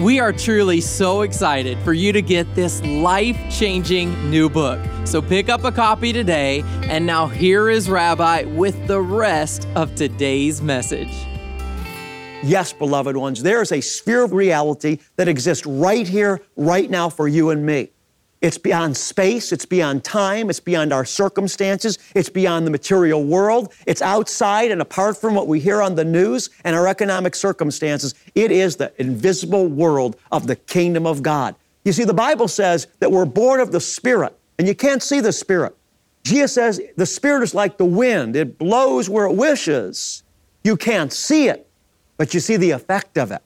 We 0.00 0.18
are 0.18 0.32
truly 0.32 0.80
so 0.80 1.22
excited 1.22 1.78
for 1.80 1.92
you 1.92 2.12
to 2.12 2.22
get 2.22 2.54
this 2.54 2.82
life 2.82 3.38
changing 3.50 4.30
new 4.30 4.48
book. 4.48 4.80
So 5.04 5.20
pick 5.20 5.50
up 5.50 5.64
a 5.64 5.72
copy 5.72 6.12
today. 6.12 6.62
And 6.84 7.04
now, 7.04 7.26
here 7.26 7.68
is 7.68 7.90
Rabbi 7.90 8.44
with 8.44 8.86
the 8.86 9.00
rest 9.00 9.68
of 9.74 9.94
today's 9.94 10.62
message. 10.62 11.12
Yes, 12.42 12.72
beloved 12.72 13.16
ones, 13.16 13.42
there 13.42 13.60
is 13.60 13.72
a 13.72 13.82
sphere 13.82 14.24
of 14.24 14.32
reality 14.32 14.98
that 15.16 15.28
exists 15.28 15.66
right 15.66 16.08
here, 16.08 16.40
right 16.56 16.88
now 16.88 17.10
for 17.10 17.28
you 17.28 17.50
and 17.50 17.66
me. 17.66 17.90
It's 18.40 18.56
beyond 18.56 18.96
space, 18.96 19.52
it's 19.52 19.66
beyond 19.66 20.02
time, 20.02 20.48
it's 20.48 20.60
beyond 20.60 20.94
our 20.94 21.04
circumstances, 21.04 21.98
it's 22.14 22.30
beyond 22.30 22.66
the 22.66 22.70
material 22.70 23.22
world, 23.22 23.74
it's 23.86 24.00
outside 24.00 24.70
and 24.70 24.80
apart 24.80 25.18
from 25.18 25.34
what 25.34 25.46
we 25.46 25.60
hear 25.60 25.82
on 25.82 25.94
the 25.94 26.06
news 26.06 26.48
and 26.64 26.74
our 26.74 26.88
economic 26.88 27.34
circumstances. 27.34 28.14
It 28.34 28.50
is 28.50 28.76
the 28.76 28.92
invisible 28.98 29.66
world 29.66 30.16
of 30.32 30.46
the 30.46 30.56
kingdom 30.56 31.06
of 31.06 31.22
God. 31.22 31.54
You 31.84 31.92
see, 31.92 32.04
the 32.04 32.14
Bible 32.14 32.48
says 32.48 32.86
that 33.00 33.12
we're 33.12 33.26
born 33.26 33.60
of 33.60 33.72
the 33.72 33.80
Spirit, 33.80 34.34
and 34.58 34.66
you 34.66 34.74
can't 34.74 35.02
see 35.02 35.20
the 35.20 35.32
Spirit. 35.32 35.76
Jesus 36.24 36.54
says 36.54 36.80
the 36.96 37.06
Spirit 37.06 37.42
is 37.42 37.54
like 37.54 37.76
the 37.76 37.84
wind, 37.84 38.36
it 38.36 38.56
blows 38.56 39.10
where 39.10 39.26
it 39.26 39.34
wishes. 39.34 40.22
You 40.64 40.76
can't 40.76 41.12
see 41.12 41.48
it, 41.48 41.68
but 42.16 42.32
you 42.32 42.40
see 42.40 42.56
the 42.56 42.70
effect 42.70 43.18
of 43.18 43.32
it. 43.32 43.42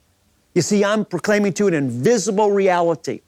You 0.53 0.61
see, 0.61 0.85
I'm 0.85 1.03
proclaiming 1.03 1.51
to 1.53 1.67
an 1.67 1.73
invisible 1.73 2.51
reality. 2.51 3.21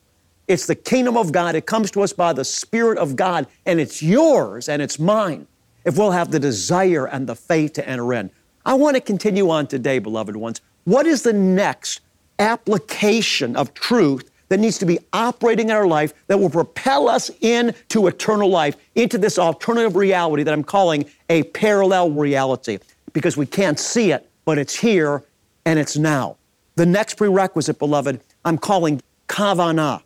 It's 0.47 0.65
the 0.65 0.75
kingdom 0.75 1.17
of 1.17 1.31
God. 1.31 1.55
It 1.55 1.65
comes 1.65 1.91
to 1.91 2.01
us 2.01 2.13
by 2.13 2.31
the 2.31 2.45
Spirit 2.45 2.97
of 2.97 3.15
God, 3.15 3.47
and 3.65 3.79
it's 3.79 4.01
yours 4.01 4.69
and 4.69 4.81
it's 4.81 4.97
mine 4.97 5.47
if 5.83 5.97
we'll 5.97 6.11
have 6.11 6.31
the 6.31 6.39
desire 6.39 7.05
and 7.05 7.27
the 7.27 7.35
faith 7.35 7.73
to 7.73 7.87
enter 7.87 8.13
in. 8.13 8.31
I 8.65 8.73
want 8.73 8.95
to 8.95 9.01
continue 9.01 9.49
on 9.49 9.67
today, 9.67 9.99
beloved 9.99 10.35
ones. 10.35 10.61
What 10.83 11.05
is 11.05 11.23
the 11.23 11.33
next 11.33 12.01
application 12.39 13.55
of 13.55 13.73
truth 13.73 14.29
that 14.49 14.59
needs 14.59 14.77
to 14.79 14.85
be 14.85 14.99
operating 15.11 15.69
in 15.69 15.75
our 15.75 15.87
life 15.87 16.13
that 16.27 16.37
will 16.37 16.49
propel 16.49 17.09
us 17.09 17.29
into 17.41 18.07
eternal 18.07 18.49
life, 18.49 18.75
into 18.95 19.17
this 19.17 19.37
alternative 19.37 19.95
reality 19.95 20.43
that 20.43 20.53
I'm 20.53 20.63
calling 20.63 21.09
a 21.29 21.43
parallel 21.43 22.11
reality? 22.11 22.79
Because 23.11 23.35
we 23.35 23.45
can't 23.45 23.79
see 23.79 24.11
it, 24.11 24.29
but 24.45 24.57
it's 24.57 24.75
here 24.75 25.23
and 25.65 25.77
it's 25.77 25.97
now. 25.97 26.37
The 26.75 26.85
next 26.85 27.15
prerequisite, 27.15 27.79
beloved, 27.79 28.21
I'm 28.45 28.57
calling 28.57 29.01
kavanah. 29.27 30.03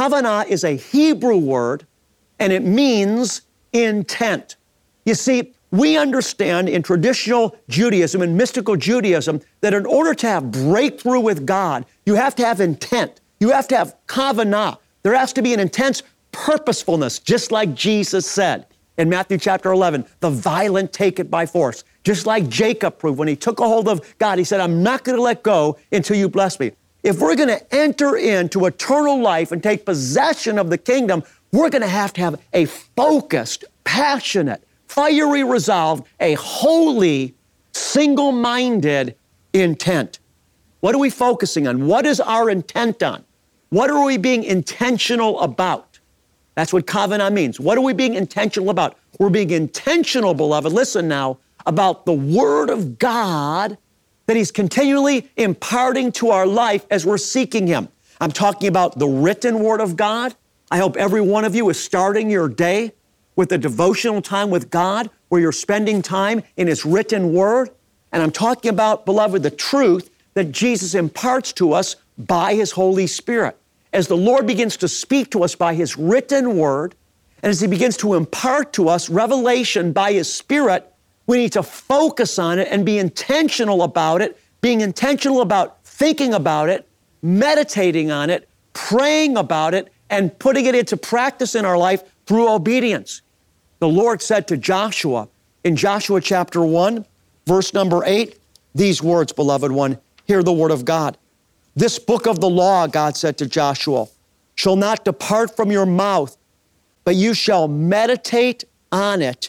Kavanah 0.00 0.46
is 0.46 0.64
a 0.64 0.76
Hebrew 0.76 1.36
word 1.36 1.86
and 2.38 2.54
it 2.54 2.64
means 2.64 3.42
intent. 3.74 4.56
You 5.04 5.14
see, 5.14 5.52
we 5.72 5.98
understand 5.98 6.70
in 6.70 6.82
traditional 6.82 7.54
Judaism 7.68 8.22
and 8.22 8.34
mystical 8.34 8.76
Judaism 8.76 9.42
that 9.60 9.74
in 9.74 9.84
order 9.84 10.14
to 10.14 10.26
have 10.26 10.50
breakthrough 10.50 11.20
with 11.20 11.44
God, 11.44 11.84
you 12.06 12.14
have 12.14 12.34
to 12.36 12.46
have 12.46 12.62
intent. 12.62 13.20
You 13.40 13.50
have 13.50 13.68
to 13.68 13.76
have 13.76 13.94
kavanah. 14.06 14.78
There 15.02 15.14
has 15.14 15.34
to 15.34 15.42
be 15.42 15.52
an 15.52 15.60
intense 15.60 16.02
purposefulness, 16.32 17.18
just 17.18 17.52
like 17.52 17.74
Jesus 17.74 18.24
said 18.24 18.64
in 18.96 19.10
Matthew 19.10 19.36
chapter 19.36 19.70
11, 19.70 20.06
the 20.20 20.30
violent 20.30 20.94
take 20.94 21.20
it 21.20 21.30
by 21.30 21.44
force. 21.44 21.84
Just 22.04 22.24
like 22.24 22.48
Jacob 22.48 22.98
proved 22.98 23.18
when 23.18 23.28
he 23.28 23.36
took 23.36 23.60
a 23.60 23.68
hold 23.68 23.86
of 23.86 24.00
God, 24.16 24.38
he 24.38 24.44
said, 24.44 24.60
I'm 24.60 24.82
not 24.82 25.04
going 25.04 25.16
to 25.16 25.22
let 25.22 25.42
go 25.42 25.76
until 25.92 26.16
you 26.16 26.30
bless 26.30 26.58
me. 26.58 26.72
If 27.02 27.18
we're 27.18 27.36
going 27.36 27.48
to 27.48 27.74
enter 27.74 28.16
into 28.16 28.66
eternal 28.66 29.20
life 29.20 29.52
and 29.52 29.62
take 29.62 29.84
possession 29.84 30.58
of 30.58 30.68
the 30.70 30.78
kingdom, 30.78 31.22
we're 31.52 31.70
going 31.70 31.82
to 31.82 31.88
have 31.88 32.12
to 32.14 32.20
have 32.20 32.40
a 32.52 32.66
focused, 32.66 33.64
passionate, 33.84 34.62
fiery 34.86 35.42
resolve, 35.42 36.06
a 36.20 36.34
holy, 36.34 37.34
single 37.72 38.32
minded 38.32 39.16
intent. 39.52 40.18
What 40.80 40.94
are 40.94 40.98
we 40.98 41.10
focusing 41.10 41.66
on? 41.66 41.86
What 41.86 42.06
is 42.06 42.20
our 42.20 42.50
intent 42.50 43.02
on? 43.02 43.24
What 43.70 43.90
are 43.90 44.04
we 44.04 44.16
being 44.16 44.44
intentional 44.44 45.40
about? 45.40 45.98
That's 46.54 46.72
what 46.72 46.86
kavanah 46.86 47.32
means. 47.32 47.60
What 47.60 47.78
are 47.78 47.82
we 47.82 47.92
being 47.92 48.14
intentional 48.14 48.70
about? 48.70 48.98
We're 49.18 49.30
being 49.30 49.50
intentional, 49.50 50.34
beloved, 50.34 50.72
listen 50.72 51.08
now, 51.08 51.38
about 51.66 52.04
the 52.06 52.12
Word 52.12 52.70
of 52.70 52.98
God 52.98 53.78
that 54.30 54.36
He's 54.36 54.52
continually 54.52 55.28
imparting 55.36 56.12
to 56.12 56.30
our 56.30 56.46
life 56.46 56.86
as 56.88 57.04
we're 57.04 57.18
seeking 57.18 57.66
Him. 57.66 57.88
I'm 58.20 58.30
talking 58.30 58.68
about 58.68 58.96
the 58.96 59.08
written 59.08 59.58
Word 59.58 59.80
of 59.80 59.96
God. 59.96 60.36
I 60.70 60.78
hope 60.78 60.96
every 60.96 61.20
one 61.20 61.44
of 61.44 61.56
you 61.56 61.68
is 61.68 61.82
starting 61.82 62.30
your 62.30 62.48
day 62.48 62.92
with 63.34 63.50
a 63.50 63.58
devotional 63.58 64.22
time 64.22 64.48
with 64.48 64.70
God 64.70 65.10
where 65.30 65.40
you're 65.40 65.50
spending 65.50 66.00
time 66.00 66.44
in 66.56 66.68
His 66.68 66.86
written 66.86 67.32
Word. 67.32 67.70
And 68.12 68.22
I'm 68.22 68.30
talking 68.30 68.68
about, 68.68 69.04
beloved, 69.04 69.42
the 69.42 69.50
truth 69.50 70.10
that 70.34 70.52
Jesus 70.52 70.94
imparts 70.94 71.52
to 71.54 71.72
us 71.72 71.96
by 72.16 72.54
His 72.54 72.70
Holy 72.70 73.08
Spirit. 73.08 73.56
As 73.92 74.06
the 74.06 74.16
Lord 74.16 74.46
begins 74.46 74.76
to 74.76 74.86
speak 74.86 75.32
to 75.32 75.42
us 75.42 75.56
by 75.56 75.74
His 75.74 75.98
written 75.98 76.56
Word, 76.56 76.94
and 77.42 77.50
as 77.50 77.60
He 77.60 77.66
begins 77.66 77.96
to 77.96 78.14
impart 78.14 78.72
to 78.74 78.88
us 78.88 79.10
revelation 79.10 79.92
by 79.92 80.12
His 80.12 80.32
Spirit, 80.32 80.86
we 81.30 81.38
need 81.38 81.52
to 81.52 81.62
focus 81.62 82.40
on 82.40 82.58
it 82.58 82.66
and 82.72 82.84
be 82.84 82.98
intentional 82.98 83.84
about 83.84 84.20
it, 84.20 84.36
being 84.62 84.80
intentional 84.80 85.42
about 85.42 85.80
thinking 85.84 86.34
about 86.34 86.68
it, 86.68 86.88
meditating 87.22 88.10
on 88.10 88.30
it, 88.30 88.48
praying 88.72 89.36
about 89.36 89.72
it, 89.72 89.92
and 90.10 90.36
putting 90.40 90.66
it 90.66 90.74
into 90.74 90.96
practice 90.96 91.54
in 91.54 91.64
our 91.64 91.78
life 91.78 92.02
through 92.26 92.52
obedience. 92.52 93.22
The 93.78 93.86
Lord 93.86 94.22
said 94.22 94.48
to 94.48 94.56
Joshua 94.56 95.28
in 95.62 95.76
Joshua 95.76 96.20
chapter 96.20 96.64
1, 96.64 97.06
verse 97.46 97.72
number 97.74 98.02
8, 98.04 98.36
these 98.74 99.00
words, 99.00 99.32
beloved 99.32 99.70
one, 99.70 99.98
hear 100.24 100.42
the 100.42 100.52
word 100.52 100.72
of 100.72 100.84
God. 100.84 101.16
This 101.76 102.00
book 102.00 102.26
of 102.26 102.40
the 102.40 102.50
law, 102.50 102.88
God 102.88 103.16
said 103.16 103.38
to 103.38 103.46
Joshua, 103.46 104.08
shall 104.56 104.74
not 104.74 105.04
depart 105.04 105.54
from 105.54 105.70
your 105.70 105.86
mouth, 105.86 106.36
but 107.04 107.14
you 107.14 107.34
shall 107.34 107.68
meditate 107.68 108.64
on 108.90 109.22
it 109.22 109.48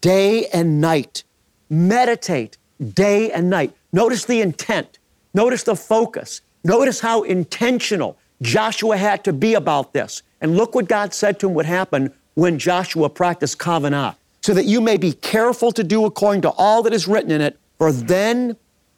day 0.00 0.46
and 0.48 0.80
night. 0.80 1.24
Meditate 1.70 2.58
day 2.94 3.30
and 3.30 3.48
night. 3.50 3.74
Notice 3.92 4.24
the 4.24 4.40
intent. 4.40 4.98
Notice 5.34 5.62
the 5.62 5.76
focus. 5.76 6.40
Notice 6.64 7.00
how 7.00 7.22
intentional 7.22 8.18
Joshua 8.42 8.96
had 8.96 9.24
to 9.24 9.32
be 9.32 9.54
about 9.54 9.92
this. 9.92 10.22
And 10.40 10.56
look 10.56 10.74
what 10.74 10.88
God 10.88 11.14
said 11.14 11.38
to 11.40 11.48
him 11.48 11.54
would 11.54 11.66
happen 11.66 12.12
when 12.34 12.58
Joshua 12.58 13.08
practiced 13.08 13.58
kavanah, 13.58 14.16
so 14.40 14.54
that 14.54 14.64
you 14.64 14.80
may 14.80 14.96
be 14.96 15.12
careful 15.12 15.70
to 15.72 15.84
do 15.84 16.04
according 16.04 16.42
to 16.42 16.50
all 16.50 16.82
that 16.82 16.92
is 16.92 17.06
written 17.06 17.30
in 17.30 17.40
it, 17.40 17.58
for 17.78 17.92
then 17.92 18.56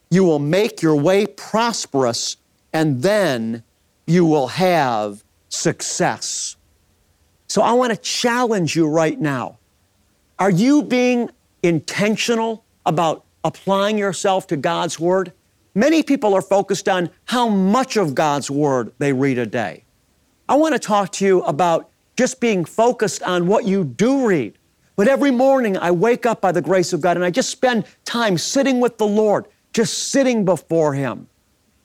you 0.09 0.23
will 0.23 0.39
make 0.39 0.81
your 0.81 0.95
way 0.95 1.25
prosperous, 1.25 2.37
and 2.73 3.01
then 3.01 3.63
you 4.07 4.25
will 4.25 4.47
have 4.47 5.23
success. 5.49 6.55
So 7.47 7.61
I 7.61 7.73
want 7.73 7.91
to 7.93 7.97
challenge 7.97 8.75
you 8.75 8.87
right 8.87 9.19
now. 9.19 9.59
Are 10.37 10.49
you 10.49 10.83
being 10.83 11.29
intentional 11.63 12.65
about 12.85 13.23
applying 13.45 13.97
yourself 13.97 14.47
to 14.47 14.57
God's 14.57 14.99
Word? 14.99 15.31
Many 15.73 16.03
people 16.03 16.33
are 16.33 16.41
focused 16.41 16.89
on 16.89 17.09
how 17.25 17.47
much 17.47 17.95
of 17.95 18.15
God's 18.15 18.51
Word 18.51 18.91
they 18.97 19.13
read 19.13 19.37
a 19.37 19.45
day. 19.45 19.85
I 20.49 20.55
want 20.55 20.73
to 20.73 20.79
talk 20.79 21.13
to 21.13 21.25
you 21.25 21.41
about 21.43 21.89
just 22.17 22.41
being 22.41 22.65
focused 22.65 23.23
on 23.23 23.47
what 23.47 23.63
you 23.63 23.85
do 23.85 24.27
read. 24.27 24.57
But 24.97 25.07
every 25.07 25.31
morning 25.31 25.77
I 25.77 25.91
wake 25.91 26.25
up 26.25 26.41
by 26.41 26.51
the 26.51 26.61
grace 26.61 26.91
of 26.91 26.99
God 26.99 27.15
and 27.15 27.25
I 27.25 27.29
just 27.29 27.49
spend 27.49 27.85
time 28.03 28.37
sitting 28.37 28.81
with 28.81 28.97
the 28.97 29.07
Lord, 29.07 29.45
just 29.71 30.09
sitting 30.09 30.43
before 30.43 30.93
Him, 30.93 31.27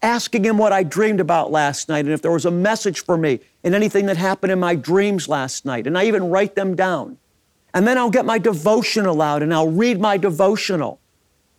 asking 0.02 0.44
Him 0.44 0.58
what 0.58 0.72
I 0.72 0.82
dreamed 0.82 1.20
about 1.20 1.52
last 1.52 1.88
night 1.88 2.04
and 2.04 2.14
if 2.14 2.20
there 2.20 2.32
was 2.32 2.46
a 2.46 2.50
message 2.50 3.04
for 3.04 3.16
me 3.16 3.38
in 3.62 3.74
anything 3.74 4.06
that 4.06 4.16
happened 4.16 4.52
in 4.52 4.58
my 4.58 4.74
dreams 4.74 5.28
last 5.28 5.64
night. 5.64 5.86
And 5.86 5.96
I 5.96 6.06
even 6.06 6.30
write 6.30 6.56
them 6.56 6.74
down. 6.74 7.16
And 7.72 7.86
then 7.86 7.98
I'll 7.98 8.10
get 8.10 8.24
my 8.24 8.38
devotional 8.38 9.22
out 9.22 9.42
and 9.42 9.54
I'll 9.54 9.70
read 9.70 10.00
my 10.00 10.16
devotional. 10.16 11.00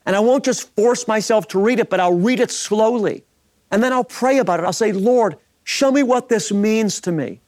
And 0.06 0.15
I 0.15 0.20
won't 0.20 0.44
just 0.44 0.75
force 0.75 1.08
myself 1.08 1.48
to 1.50 1.60
read 1.60 1.80
it, 1.80 1.89
but 1.89 2.00
I'll 2.00 2.18
read 2.18 2.39
it 2.39 2.51
slowly. 2.51 3.24
And 3.70 3.84
then 3.84 3.94
I'll 3.94 4.03
pray 4.03 4.39
about 4.39 4.60
it. 4.60 4.65
I'll 4.65 4.74
say, 4.74 4.91
Lord, 4.91 5.38
show 5.63 5.91
me 5.91 6.03
what 6.03 6.27
this 6.27 6.51
means 6.51 7.00
to 7.01 7.12
me. 7.12 7.39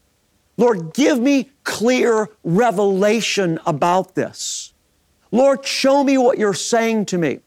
Lord, 0.56 0.94
give 0.94 1.20
me 1.20 1.50
clear 1.64 2.30
revelation 2.44 3.60
about 3.66 4.16
this. 4.16 4.74
Lord, 5.32 5.66
show 5.66 6.04
me 6.04 6.18
what 6.18 6.38
you're 6.38 6.54
saying 6.54 7.06
to 7.08 7.18
me 7.18 7.40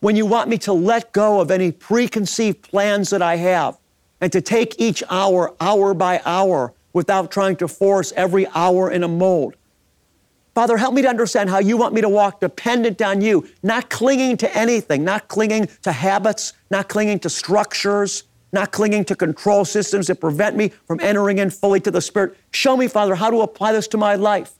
when 0.00 0.16
you 0.16 0.24
want 0.26 0.48
me 0.48 0.58
to 0.58 0.72
let 0.72 1.12
go 1.12 1.40
of 1.40 1.50
any 1.50 1.70
preconceived 1.70 2.62
plans 2.62 3.10
that 3.10 3.22
I 3.22 3.36
have 3.36 3.78
and 4.20 4.32
to 4.32 4.40
take 4.40 4.80
each 4.80 5.02
hour, 5.10 5.54
hour 5.60 5.92
by 5.92 6.22
hour, 6.24 6.72
without 6.94 7.30
trying 7.30 7.56
to 7.56 7.68
force 7.68 8.12
every 8.16 8.46
hour 8.54 8.90
in 8.90 9.02
a 9.02 9.08
mold. 9.08 9.56
Father, 10.54 10.76
help 10.76 10.94
me 10.94 11.02
to 11.02 11.08
understand 11.08 11.50
how 11.50 11.58
you 11.58 11.76
want 11.76 11.94
me 11.94 12.00
to 12.00 12.08
walk 12.08 12.38
dependent 12.40 13.02
on 13.02 13.20
you, 13.20 13.48
not 13.64 13.90
clinging 13.90 14.36
to 14.36 14.56
anything, 14.56 15.02
not 15.02 15.26
clinging 15.26 15.68
to 15.82 15.90
habits, 15.90 16.52
not 16.70 16.88
clinging 16.88 17.18
to 17.20 17.28
structures, 17.28 18.22
not 18.52 18.70
clinging 18.70 19.04
to 19.06 19.16
control 19.16 19.64
systems 19.64 20.06
that 20.06 20.20
prevent 20.20 20.56
me 20.56 20.68
from 20.86 21.00
entering 21.00 21.38
in 21.38 21.50
fully 21.50 21.80
to 21.80 21.90
the 21.90 22.00
Spirit. 22.00 22.36
Show 22.52 22.76
me, 22.76 22.86
Father, 22.86 23.16
how 23.16 23.30
to 23.30 23.40
apply 23.40 23.72
this 23.72 23.88
to 23.88 23.96
my 23.96 24.14
life. 24.14 24.52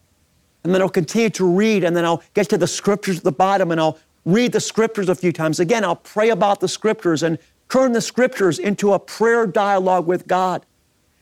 And 0.64 0.74
then 0.74 0.82
I'll 0.82 0.88
continue 0.88 1.30
to 1.30 1.46
read, 1.46 1.84
and 1.84 1.96
then 1.96 2.04
I'll 2.04 2.22
get 2.34 2.48
to 2.48 2.58
the 2.58 2.66
scriptures 2.66 3.18
at 3.18 3.24
the 3.24 3.30
bottom, 3.30 3.70
and 3.70 3.80
I'll 3.80 3.98
read 4.24 4.50
the 4.50 4.60
scriptures 4.60 5.08
a 5.08 5.14
few 5.14 5.30
times. 5.30 5.60
Again, 5.60 5.84
I'll 5.84 5.94
pray 5.94 6.30
about 6.30 6.58
the 6.58 6.66
scriptures 6.66 7.22
and 7.22 7.38
turn 7.68 7.92
the 7.92 8.00
scriptures 8.00 8.58
into 8.58 8.94
a 8.94 8.98
prayer 8.98 9.46
dialogue 9.46 10.06
with 10.08 10.26
God. 10.26 10.66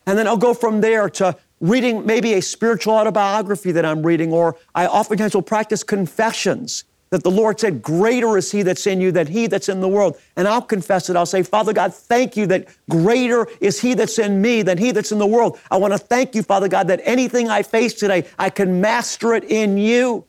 And 0.06 0.18
then 0.18 0.26
I'll 0.26 0.36
go 0.36 0.54
from 0.54 0.80
there 0.80 1.10
to 1.10 1.36
reading 1.62 2.04
maybe 2.04 2.34
a 2.34 2.42
spiritual 2.42 2.92
autobiography 2.92 3.72
that 3.72 3.86
I'm 3.86 4.04
reading, 4.04 4.32
or 4.32 4.56
I 4.74 4.86
oftentimes 4.86 5.34
will 5.34 5.42
practice 5.42 5.82
confessions 5.82 6.84
that 7.10 7.22
the 7.22 7.30
Lord 7.30 7.60
said, 7.60 7.82
Greater 7.82 8.36
is 8.36 8.50
He 8.50 8.62
that's 8.62 8.86
in 8.86 9.00
you 9.00 9.12
than 9.12 9.26
He 9.26 9.46
that's 9.46 9.68
in 9.68 9.80
the 9.80 9.88
world. 9.88 10.18
And 10.36 10.48
I'll 10.48 10.62
confess 10.62 11.08
it. 11.08 11.14
I'll 11.14 11.24
say, 11.24 11.42
Father 11.42 11.72
God, 11.72 11.94
thank 11.94 12.36
you 12.36 12.46
that 12.46 12.66
greater 12.90 13.46
is 13.60 13.80
He 13.80 13.94
that's 13.94 14.18
in 14.18 14.42
me 14.42 14.62
than 14.62 14.76
He 14.76 14.90
that's 14.90 15.12
in 15.12 15.18
the 15.18 15.26
world. 15.26 15.58
I 15.70 15.76
want 15.76 15.92
to 15.92 15.98
thank 15.98 16.34
you, 16.34 16.42
Father 16.42 16.68
God, 16.68 16.88
that 16.88 17.00
anything 17.04 17.48
I 17.48 17.62
face 17.62 17.94
today, 17.94 18.26
I 18.38 18.50
can 18.50 18.80
master 18.80 19.34
it 19.34 19.44
in 19.44 19.78
you. 19.78 20.24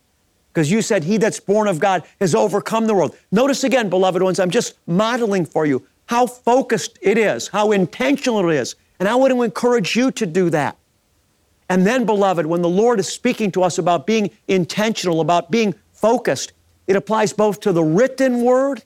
Because 0.54 0.70
you 0.70 0.84
said, 0.84 1.04
He 1.04 1.18
that's 1.18 1.40
born 1.40 1.68
of 1.68 1.80
God 1.80 2.04
has 2.20 2.36
overcome 2.36 2.86
the 2.86 2.94
world. 2.94 3.18
Notice 3.32 3.64
again, 3.64 3.90
beloved 3.90 4.22
ones, 4.22 4.40
I'm 4.40 4.52
just 4.52 4.76
modeling 4.86 5.46
for 5.46 5.66
you 5.66 5.88
how 6.06 6.28
focused 6.28 7.00
it 7.02 7.18
is, 7.18 7.48
how 7.48 7.72
intentional 7.72 8.48
it 8.50 8.56
is. 8.56 8.76
And 9.00 9.08
I 9.08 9.16
want 9.16 9.32
to 9.32 9.42
encourage 9.42 9.96
you 9.96 10.12
to 10.12 10.26
do 10.26 10.50
that. 10.52 10.78
And 11.70 11.88
then, 11.88 12.06
beloved, 12.06 12.46
when 12.46 12.62
the 12.62 12.70
Lord 12.70 13.00
is 13.00 13.08
speaking 13.08 13.52
to 13.54 13.64
us 13.64 13.78
about 13.78 14.06
being 14.06 14.30
intentional, 14.48 15.22
about 15.22 15.50
being 15.50 15.74
focused, 15.94 16.54
it 16.88 16.96
applies 16.96 17.34
both 17.34 17.62
to 17.62 17.72
the 17.72 17.84
written 17.84 18.44
word 18.44 18.84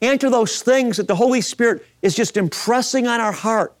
and 0.00 0.20
to 0.20 0.30
those 0.30 0.62
things 0.62 0.98
that 0.98 1.08
the 1.08 1.16
Holy 1.16 1.40
Spirit 1.40 1.84
is 2.02 2.14
just 2.14 2.36
impressing 2.36 3.06
on 3.06 3.20
our 3.20 3.32
heart. 3.32 3.74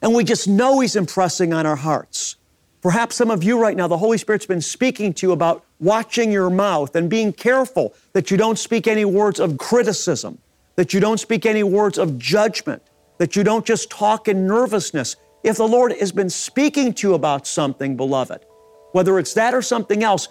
And 0.00 0.14
we 0.14 0.24
just 0.24 0.48
know 0.48 0.80
He's 0.80 0.96
impressing 0.96 1.52
on 1.52 1.66
our 1.66 1.76
hearts. 1.76 2.36
Perhaps 2.80 3.14
some 3.14 3.30
of 3.30 3.44
you 3.44 3.60
right 3.60 3.76
now, 3.76 3.86
the 3.86 3.98
Holy 3.98 4.18
Spirit's 4.18 4.46
been 4.46 4.60
speaking 4.60 5.12
to 5.14 5.26
you 5.28 5.32
about 5.32 5.64
watching 5.78 6.32
your 6.32 6.50
mouth 6.50 6.96
and 6.96 7.08
being 7.08 7.32
careful 7.32 7.94
that 8.12 8.30
you 8.30 8.36
don't 8.36 8.58
speak 8.58 8.88
any 8.88 9.04
words 9.04 9.38
of 9.38 9.56
criticism, 9.58 10.38
that 10.74 10.92
you 10.92 10.98
don't 10.98 11.18
speak 11.18 11.46
any 11.46 11.62
words 11.62 11.96
of 11.96 12.18
judgment, 12.18 12.82
that 13.18 13.36
you 13.36 13.44
don't 13.44 13.64
just 13.64 13.88
talk 13.88 14.26
in 14.26 14.48
nervousness, 14.48 15.14
if 15.42 15.56
the 15.56 15.66
Lord 15.66 15.92
has 15.92 16.12
been 16.12 16.30
speaking 16.30 16.92
to 16.94 17.08
you 17.08 17.14
about 17.14 17.46
something, 17.46 17.96
beloved, 17.96 18.44
whether 18.92 19.18
it's 19.18 19.34
that 19.34 19.54
or 19.54 19.62
something 19.62 20.04
else, 20.04 20.28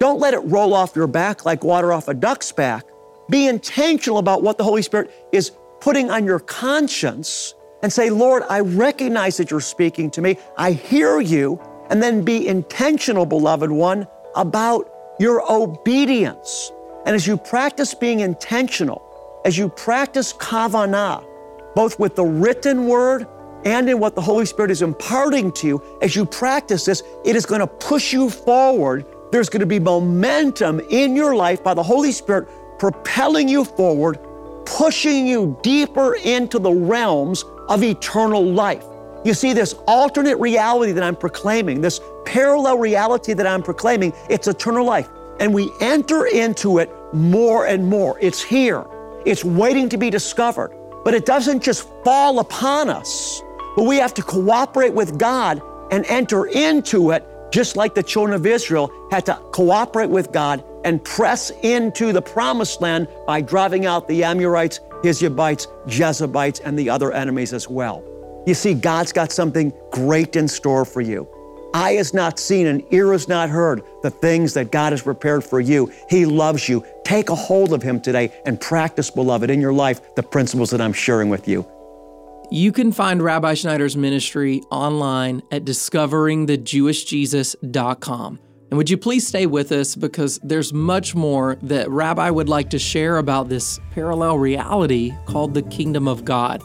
don't 0.00 0.18
let 0.18 0.34
it 0.34 0.38
roll 0.38 0.74
off 0.74 0.96
your 0.96 1.06
back 1.06 1.44
like 1.44 1.62
water 1.62 1.92
off 1.92 2.08
a 2.08 2.14
duck's 2.14 2.50
back. 2.52 2.86
Be 3.28 3.46
intentional 3.46 4.18
about 4.18 4.42
what 4.42 4.58
the 4.58 4.64
Holy 4.64 4.82
Spirit 4.82 5.12
is 5.30 5.52
putting 5.80 6.10
on 6.10 6.24
your 6.24 6.40
conscience 6.40 7.54
and 7.82 7.92
say, 7.92 8.10
Lord, 8.10 8.42
I 8.48 8.60
recognize 8.60 9.36
that 9.36 9.50
you're 9.50 9.60
speaking 9.60 10.10
to 10.12 10.22
me. 10.22 10.36
I 10.56 10.72
hear 10.72 11.20
you. 11.20 11.60
And 11.90 12.02
then 12.02 12.22
be 12.22 12.46
intentional, 12.46 13.26
beloved 13.26 13.70
one, 13.70 14.06
about 14.36 14.90
your 15.18 15.42
obedience. 15.50 16.70
And 17.04 17.16
as 17.16 17.26
you 17.26 17.36
practice 17.36 17.94
being 17.94 18.20
intentional, 18.20 19.02
as 19.44 19.58
you 19.58 19.68
practice 19.68 20.32
kavanah, 20.32 21.24
both 21.74 21.98
with 21.98 22.14
the 22.14 22.24
written 22.24 22.86
word 22.86 23.26
and 23.64 23.88
in 23.88 23.98
what 23.98 24.14
the 24.14 24.22
Holy 24.22 24.46
Spirit 24.46 24.70
is 24.70 24.82
imparting 24.82 25.52
to 25.52 25.66
you, 25.66 25.82
as 26.00 26.16
you 26.16 26.24
practice 26.24 26.84
this, 26.84 27.02
it 27.24 27.36
is 27.36 27.44
going 27.46 27.60
to 27.60 27.66
push 27.66 28.12
you 28.12 28.30
forward. 28.30 29.04
There's 29.32 29.48
going 29.48 29.60
to 29.60 29.66
be 29.66 29.78
momentum 29.78 30.80
in 30.90 31.14
your 31.14 31.34
life 31.34 31.62
by 31.62 31.74
the 31.74 31.82
Holy 31.82 32.12
Spirit 32.12 32.48
propelling 32.78 33.48
you 33.48 33.64
forward, 33.64 34.18
pushing 34.64 35.26
you 35.26 35.58
deeper 35.62 36.14
into 36.24 36.58
the 36.58 36.72
realms 36.72 37.44
of 37.68 37.82
eternal 37.82 38.44
life. 38.44 38.84
You 39.24 39.34
see, 39.34 39.52
this 39.52 39.74
alternate 39.86 40.36
reality 40.38 40.92
that 40.92 41.04
I'm 41.04 41.16
proclaiming, 41.16 41.82
this 41.82 42.00
parallel 42.24 42.78
reality 42.78 43.34
that 43.34 43.46
I'm 43.46 43.62
proclaiming, 43.62 44.14
it's 44.30 44.48
eternal 44.48 44.86
life. 44.86 45.10
And 45.40 45.52
we 45.52 45.70
enter 45.80 46.26
into 46.26 46.78
it 46.78 46.90
more 47.12 47.66
and 47.66 47.86
more. 47.86 48.18
It's 48.20 48.42
here, 48.42 48.86
it's 49.26 49.44
waiting 49.44 49.88
to 49.90 49.98
be 49.98 50.08
discovered. 50.08 50.72
But 51.04 51.14
it 51.14 51.24
doesn't 51.24 51.62
just 51.62 51.88
fall 52.04 52.40
upon 52.40 52.90
us. 52.90 53.42
But 53.76 53.84
we 53.84 53.96
have 53.96 54.14
to 54.14 54.22
cooperate 54.22 54.92
with 54.92 55.18
God 55.18 55.62
and 55.90 56.04
enter 56.06 56.46
into 56.46 57.10
it, 57.10 57.26
just 57.52 57.76
like 57.76 57.94
the 57.94 58.02
children 58.02 58.34
of 58.34 58.46
Israel 58.46 58.92
had 59.10 59.26
to 59.26 59.34
cooperate 59.52 60.10
with 60.10 60.32
God 60.32 60.64
and 60.84 61.02
press 61.04 61.50
into 61.62 62.12
the 62.12 62.22
promised 62.22 62.80
land 62.80 63.08
by 63.26 63.40
driving 63.40 63.86
out 63.86 64.08
the 64.08 64.24
Amorites, 64.24 64.80
Hivites, 65.02 65.66
Jebusites, 65.86 66.60
and 66.60 66.78
the 66.78 66.88
other 66.88 67.12
enemies 67.12 67.52
as 67.52 67.68
well. 67.68 68.04
You 68.46 68.54
see, 68.54 68.74
God's 68.74 69.12
got 69.12 69.32
something 69.32 69.72
great 69.90 70.36
in 70.36 70.48
store 70.48 70.84
for 70.84 71.00
you. 71.00 71.28
Eye 71.72 71.92
has 71.92 72.12
not 72.12 72.38
seen 72.38 72.66
and 72.66 72.82
ear 72.90 73.12
has 73.12 73.28
not 73.28 73.48
heard 73.48 73.82
the 74.02 74.10
things 74.10 74.54
that 74.54 74.72
God 74.72 74.92
has 74.92 75.02
prepared 75.02 75.44
for 75.44 75.60
you. 75.60 75.92
He 76.08 76.26
loves 76.26 76.68
you. 76.68 76.84
Take 77.04 77.30
a 77.30 77.34
hold 77.34 77.72
of 77.72 77.82
Him 77.82 78.00
today 78.00 78.32
and 78.44 78.60
practice, 78.60 79.10
beloved, 79.10 79.50
in 79.50 79.60
your 79.60 79.72
life 79.72 80.14
the 80.16 80.22
principles 80.22 80.70
that 80.70 80.80
I'm 80.80 80.92
sharing 80.92 81.28
with 81.28 81.46
you. 81.46 81.66
You 82.52 82.72
can 82.72 82.90
find 82.90 83.22
Rabbi 83.22 83.54
Schneider's 83.54 83.96
ministry 83.96 84.60
online 84.72 85.40
at 85.52 85.64
discoveringthejewishjesus.com. 85.64 88.40
And 88.70 88.76
would 88.76 88.90
you 88.90 88.96
please 88.96 89.24
stay 89.24 89.46
with 89.46 89.70
us 89.70 89.94
because 89.94 90.40
there's 90.42 90.72
much 90.72 91.14
more 91.14 91.58
that 91.62 91.88
Rabbi 91.88 92.28
would 92.28 92.48
like 92.48 92.70
to 92.70 92.78
share 92.80 93.18
about 93.18 93.48
this 93.48 93.78
parallel 93.92 94.38
reality 94.38 95.12
called 95.26 95.54
the 95.54 95.62
kingdom 95.62 96.08
of 96.08 96.24
God. 96.24 96.60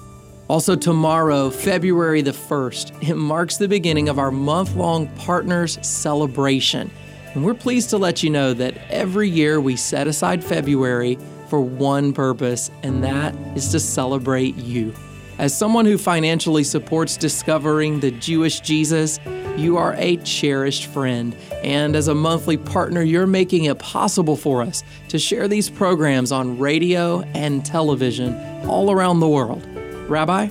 Also, 0.47 0.75
tomorrow, 0.75 1.51
February 1.51 2.23
the 2.23 2.31
1st, 2.31 3.07
it 3.07 3.15
marks 3.15 3.57
the 3.57 3.67
beginning 3.67 4.09
of 4.09 4.17
our 4.17 4.31
month 4.31 4.75
long 4.75 5.07
Partners 5.17 5.77
Celebration. 5.83 6.89
And 7.35 7.45
we're 7.45 7.53
pleased 7.53 7.91
to 7.91 7.99
let 7.99 8.23
you 8.23 8.31
know 8.31 8.55
that 8.55 8.75
every 8.89 9.29
year 9.29 9.61
we 9.61 9.75
set 9.75 10.07
aside 10.07 10.43
February 10.43 11.19
for 11.47 11.61
one 11.61 12.11
purpose, 12.11 12.71
and 12.81 13.03
that 13.03 13.35
is 13.55 13.69
to 13.69 13.79
celebrate 13.79 14.55
you. 14.55 14.91
As 15.37 15.57
someone 15.57 15.85
who 15.85 15.97
financially 15.97 16.63
supports 16.63 17.17
discovering 17.17 17.99
the 17.99 18.11
Jewish 18.11 18.61
Jesus, 18.61 19.19
you 19.57 19.75
are 19.75 19.93
a 19.97 20.15
cherished 20.17 20.85
friend. 20.85 21.35
And 21.61 21.93
as 21.95 22.07
a 22.07 22.15
monthly 22.15 22.55
partner, 22.55 23.01
you're 23.01 23.27
making 23.27 23.65
it 23.65 23.77
possible 23.77 24.37
for 24.37 24.61
us 24.61 24.81
to 25.09 25.19
share 25.19 25.49
these 25.49 25.69
programs 25.69 26.31
on 26.31 26.57
radio 26.57 27.21
and 27.33 27.65
television 27.65 28.33
all 28.65 28.91
around 28.91 29.19
the 29.19 29.27
world. 29.27 29.65
Rabbi? 30.09 30.47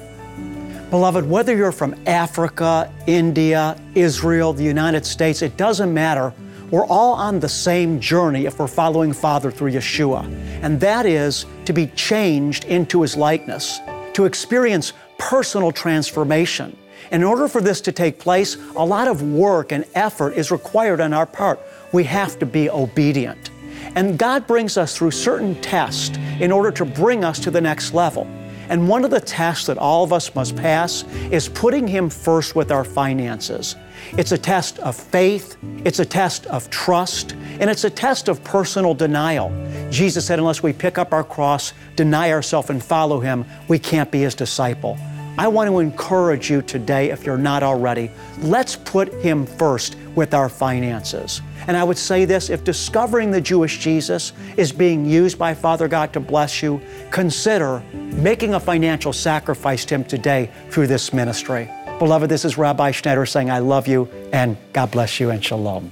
Beloved, 0.91 1.29
whether 1.31 1.57
you're 1.57 1.73
from 1.73 1.97
Africa, 2.07 2.93
India, 3.07 3.81
Israel, 3.95 4.53
the 4.53 4.65
United 4.65 5.07
States, 5.07 5.41
it 5.41 5.57
doesn't 5.57 5.95
matter. 5.95 6.35
We're 6.71 6.87
all 6.87 7.15
on 7.15 7.41
the 7.41 7.49
same 7.49 8.01
journey 8.01 8.45
if 8.45 8.59
we're 8.59 8.67
following 8.67 9.13
Father 9.15 9.51
through 9.51 9.73
Yeshua, 9.73 10.25
and 10.63 10.79
that 10.81 11.07
is 11.07 11.47
to 11.65 11.73
be 11.73 11.87
changed 11.89 12.65
into 12.65 13.03
His 13.03 13.17
likeness, 13.17 13.81
to 14.15 14.25
experience 14.25 14.93
personal 15.19 15.73
transformation. 15.73 16.77
In 17.13 17.23
order 17.23 17.49
for 17.49 17.61
this 17.61 17.81
to 17.83 17.93
take 17.93 18.19
place, 18.19 18.57
a 18.77 18.85
lot 18.85 19.09
of 19.09 19.23
work 19.23 19.73
and 19.73 19.85
effort 19.95 20.33
is 20.33 20.51
required 20.51 21.01
on 21.01 21.13
our 21.13 21.27
part. 21.27 21.61
We 21.93 22.05
have 22.05 22.39
to 22.39 22.47
be 22.47 22.71
obedient. 22.71 23.51
And 23.95 24.19
God 24.19 24.47
brings 24.47 24.77
us 24.77 24.97
through 24.97 25.11
certain 25.13 25.61
tests 25.61 26.17
in 26.41 26.51
order 26.51 26.71
to 26.73 26.85
bring 26.85 27.25
us 27.25 27.39
to 27.41 27.51
the 27.51 27.61
next 27.61 27.93
level. 27.93 28.27
And 28.69 28.89
one 28.89 29.05
of 29.05 29.11
the 29.11 29.21
tests 29.21 29.67
that 29.67 29.79
all 29.79 30.05
of 30.05 30.13
us 30.13 30.35
must 30.35 30.57
pass 30.57 31.05
is 31.31 31.49
putting 31.49 31.87
Him 31.87 32.11
first 32.11 32.57
with 32.57 32.73
our 32.73 32.85
finances. 32.85 33.77
It's 34.19 34.33
a 34.33 34.39
test 34.39 34.79
of 34.81 34.97
faith, 34.97 35.57
it's 35.85 35.99
a 35.99 36.05
test 36.05 36.47
of 36.47 36.69
trust, 36.71 37.33
and 37.33 37.71
it's 37.71 37.85
a 37.85 37.91
test 37.91 38.29
of 38.29 38.43
personal 38.45 38.95
denial. 38.95 39.51
Jesus 39.91 40.27
said, 40.27 40.39
unless 40.39 40.63
we 40.63 40.73
pick 40.73 40.99
up 40.99 41.13
our 41.13 41.25
cross, 41.25 41.73
deny 41.97 42.33
ourselves, 42.33 42.71
and 42.71 42.83
follow 42.83 43.21
Him, 43.21 43.45
we 43.69 43.79
can't 43.79 44.11
be 44.11 44.21
His 44.21 44.35
disciple. 44.35 44.99
I 45.37 45.49
want 45.49 45.69
to 45.69 45.81
encourage 45.81 46.49
you 46.49 46.63
today, 46.63 47.11
if 47.11 47.27
you're 47.27 47.37
not 47.37 47.65
already, 47.65 48.09
let's 48.39 48.77
put 48.77 49.13
Him 49.15 49.47
first 49.47 49.97
with 50.15 50.33
our 50.33 50.49
finances. 50.49 51.43
And 51.67 51.77
I 51.77 51.83
would 51.83 51.99
say 51.99 52.25
this 52.25 52.51
if 52.51 52.63
discovering 52.63 53.33
the 53.33 53.41
Jewish 53.41 53.79
Jesus 53.79 54.33
is 54.57 54.71
being 54.71 55.05
used 55.05 55.37
by 55.37 55.53
Father 55.53 55.89
God 55.89 56.13
to 56.13 56.21
bless 56.21 56.63
you, 56.63 56.81
consider 57.11 57.83
making 57.93 58.55
a 58.55 58.61
financial 58.61 59.13
sacrifice 59.13 59.85
to 59.87 59.97
Him 59.97 60.05
today 60.05 60.51
through 60.71 60.87
this 60.87 61.13
ministry. 61.13 61.69
Beloved, 61.99 62.31
this 62.31 62.45
is 62.45 62.57
Rabbi 62.57 62.93
Schneider 62.93 63.27
saying, 63.27 63.51
I 63.51 63.59
love 63.59 63.89
you 63.89 64.09
and 64.33 64.57
God 64.73 64.93
bless 64.93 65.19
you 65.19 65.31
and 65.31 65.45
shalom. 65.45 65.91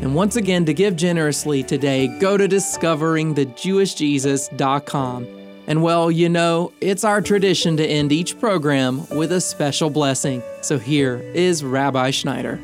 And 0.00 0.14
once 0.14 0.36
again, 0.36 0.64
to 0.64 0.72
give 0.72 0.94
generously 0.94 1.64
today, 1.64 2.06
go 2.20 2.36
to 2.36 2.46
discoveringthejewishjesus.com. 2.46 5.26
And 5.66 5.82
well, 5.82 6.08
you 6.08 6.28
know, 6.28 6.72
it's 6.80 7.02
our 7.02 7.20
tradition 7.20 7.76
to 7.78 7.84
end 7.84 8.12
each 8.12 8.38
program 8.38 9.08
with 9.08 9.32
a 9.32 9.40
special 9.40 9.90
blessing. 9.90 10.40
So 10.62 10.78
here 10.78 11.16
is 11.34 11.64
Rabbi 11.64 12.12
Schneider. 12.12 12.60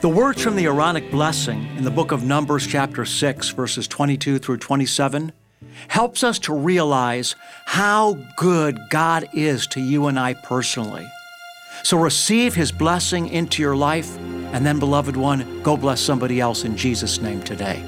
The 0.00 0.08
words 0.08 0.40
from 0.40 0.54
the 0.54 0.66
Aaronic 0.66 1.10
blessing 1.10 1.66
in 1.76 1.82
the 1.82 1.90
book 1.90 2.12
of 2.12 2.22
Numbers, 2.22 2.64
chapter 2.64 3.04
6, 3.04 3.48
verses 3.48 3.88
22 3.88 4.38
through 4.38 4.58
27, 4.58 5.32
helps 5.88 6.22
us 6.22 6.38
to 6.40 6.54
realize 6.54 7.34
how 7.66 8.16
good 8.36 8.78
God 8.90 9.28
is 9.32 9.66
to 9.68 9.80
you 9.80 10.06
and 10.06 10.16
I 10.16 10.34
personally. 10.34 11.04
So 11.82 11.98
receive 11.98 12.54
His 12.54 12.70
blessing 12.70 13.26
into 13.26 13.60
your 13.60 13.74
life, 13.74 14.16
and 14.52 14.64
then, 14.64 14.78
beloved 14.78 15.16
one, 15.16 15.64
go 15.64 15.76
bless 15.76 16.00
somebody 16.00 16.38
else 16.40 16.62
in 16.62 16.76
Jesus' 16.76 17.20
name 17.20 17.42
today. 17.42 17.82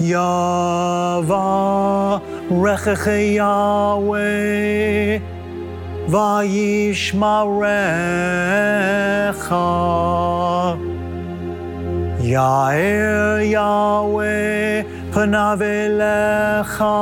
Yahweh 0.00 1.28
Yair 12.20 13.40
Yahweh 13.48 14.82
panav 15.12 15.60
elecha 15.62 16.98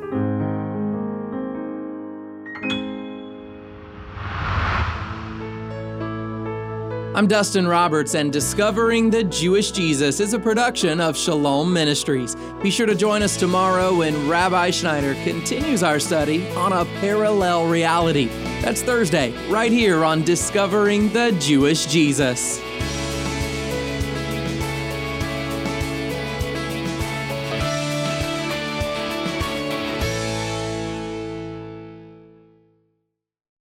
I'm 7.21 7.27
Dustin 7.27 7.67
Roberts, 7.67 8.15
and 8.15 8.33
Discovering 8.33 9.11
the 9.11 9.23
Jewish 9.23 9.69
Jesus 9.69 10.19
is 10.19 10.33
a 10.33 10.39
production 10.39 10.99
of 10.99 11.15
Shalom 11.15 11.71
Ministries. 11.71 12.35
Be 12.63 12.71
sure 12.71 12.87
to 12.87 12.95
join 12.95 13.21
us 13.21 13.37
tomorrow 13.37 13.95
when 13.95 14.27
Rabbi 14.27 14.71
Schneider 14.71 15.13
continues 15.23 15.83
our 15.83 15.99
study 15.99 16.49
on 16.53 16.73
a 16.73 16.83
parallel 16.99 17.67
reality. 17.67 18.25
That's 18.63 18.81
Thursday, 18.81 19.33
right 19.51 19.71
here 19.71 20.03
on 20.03 20.23
Discovering 20.23 21.13
the 21.13 21.31
Jewish 21.33 21.85
Jesus. 21.85 22.59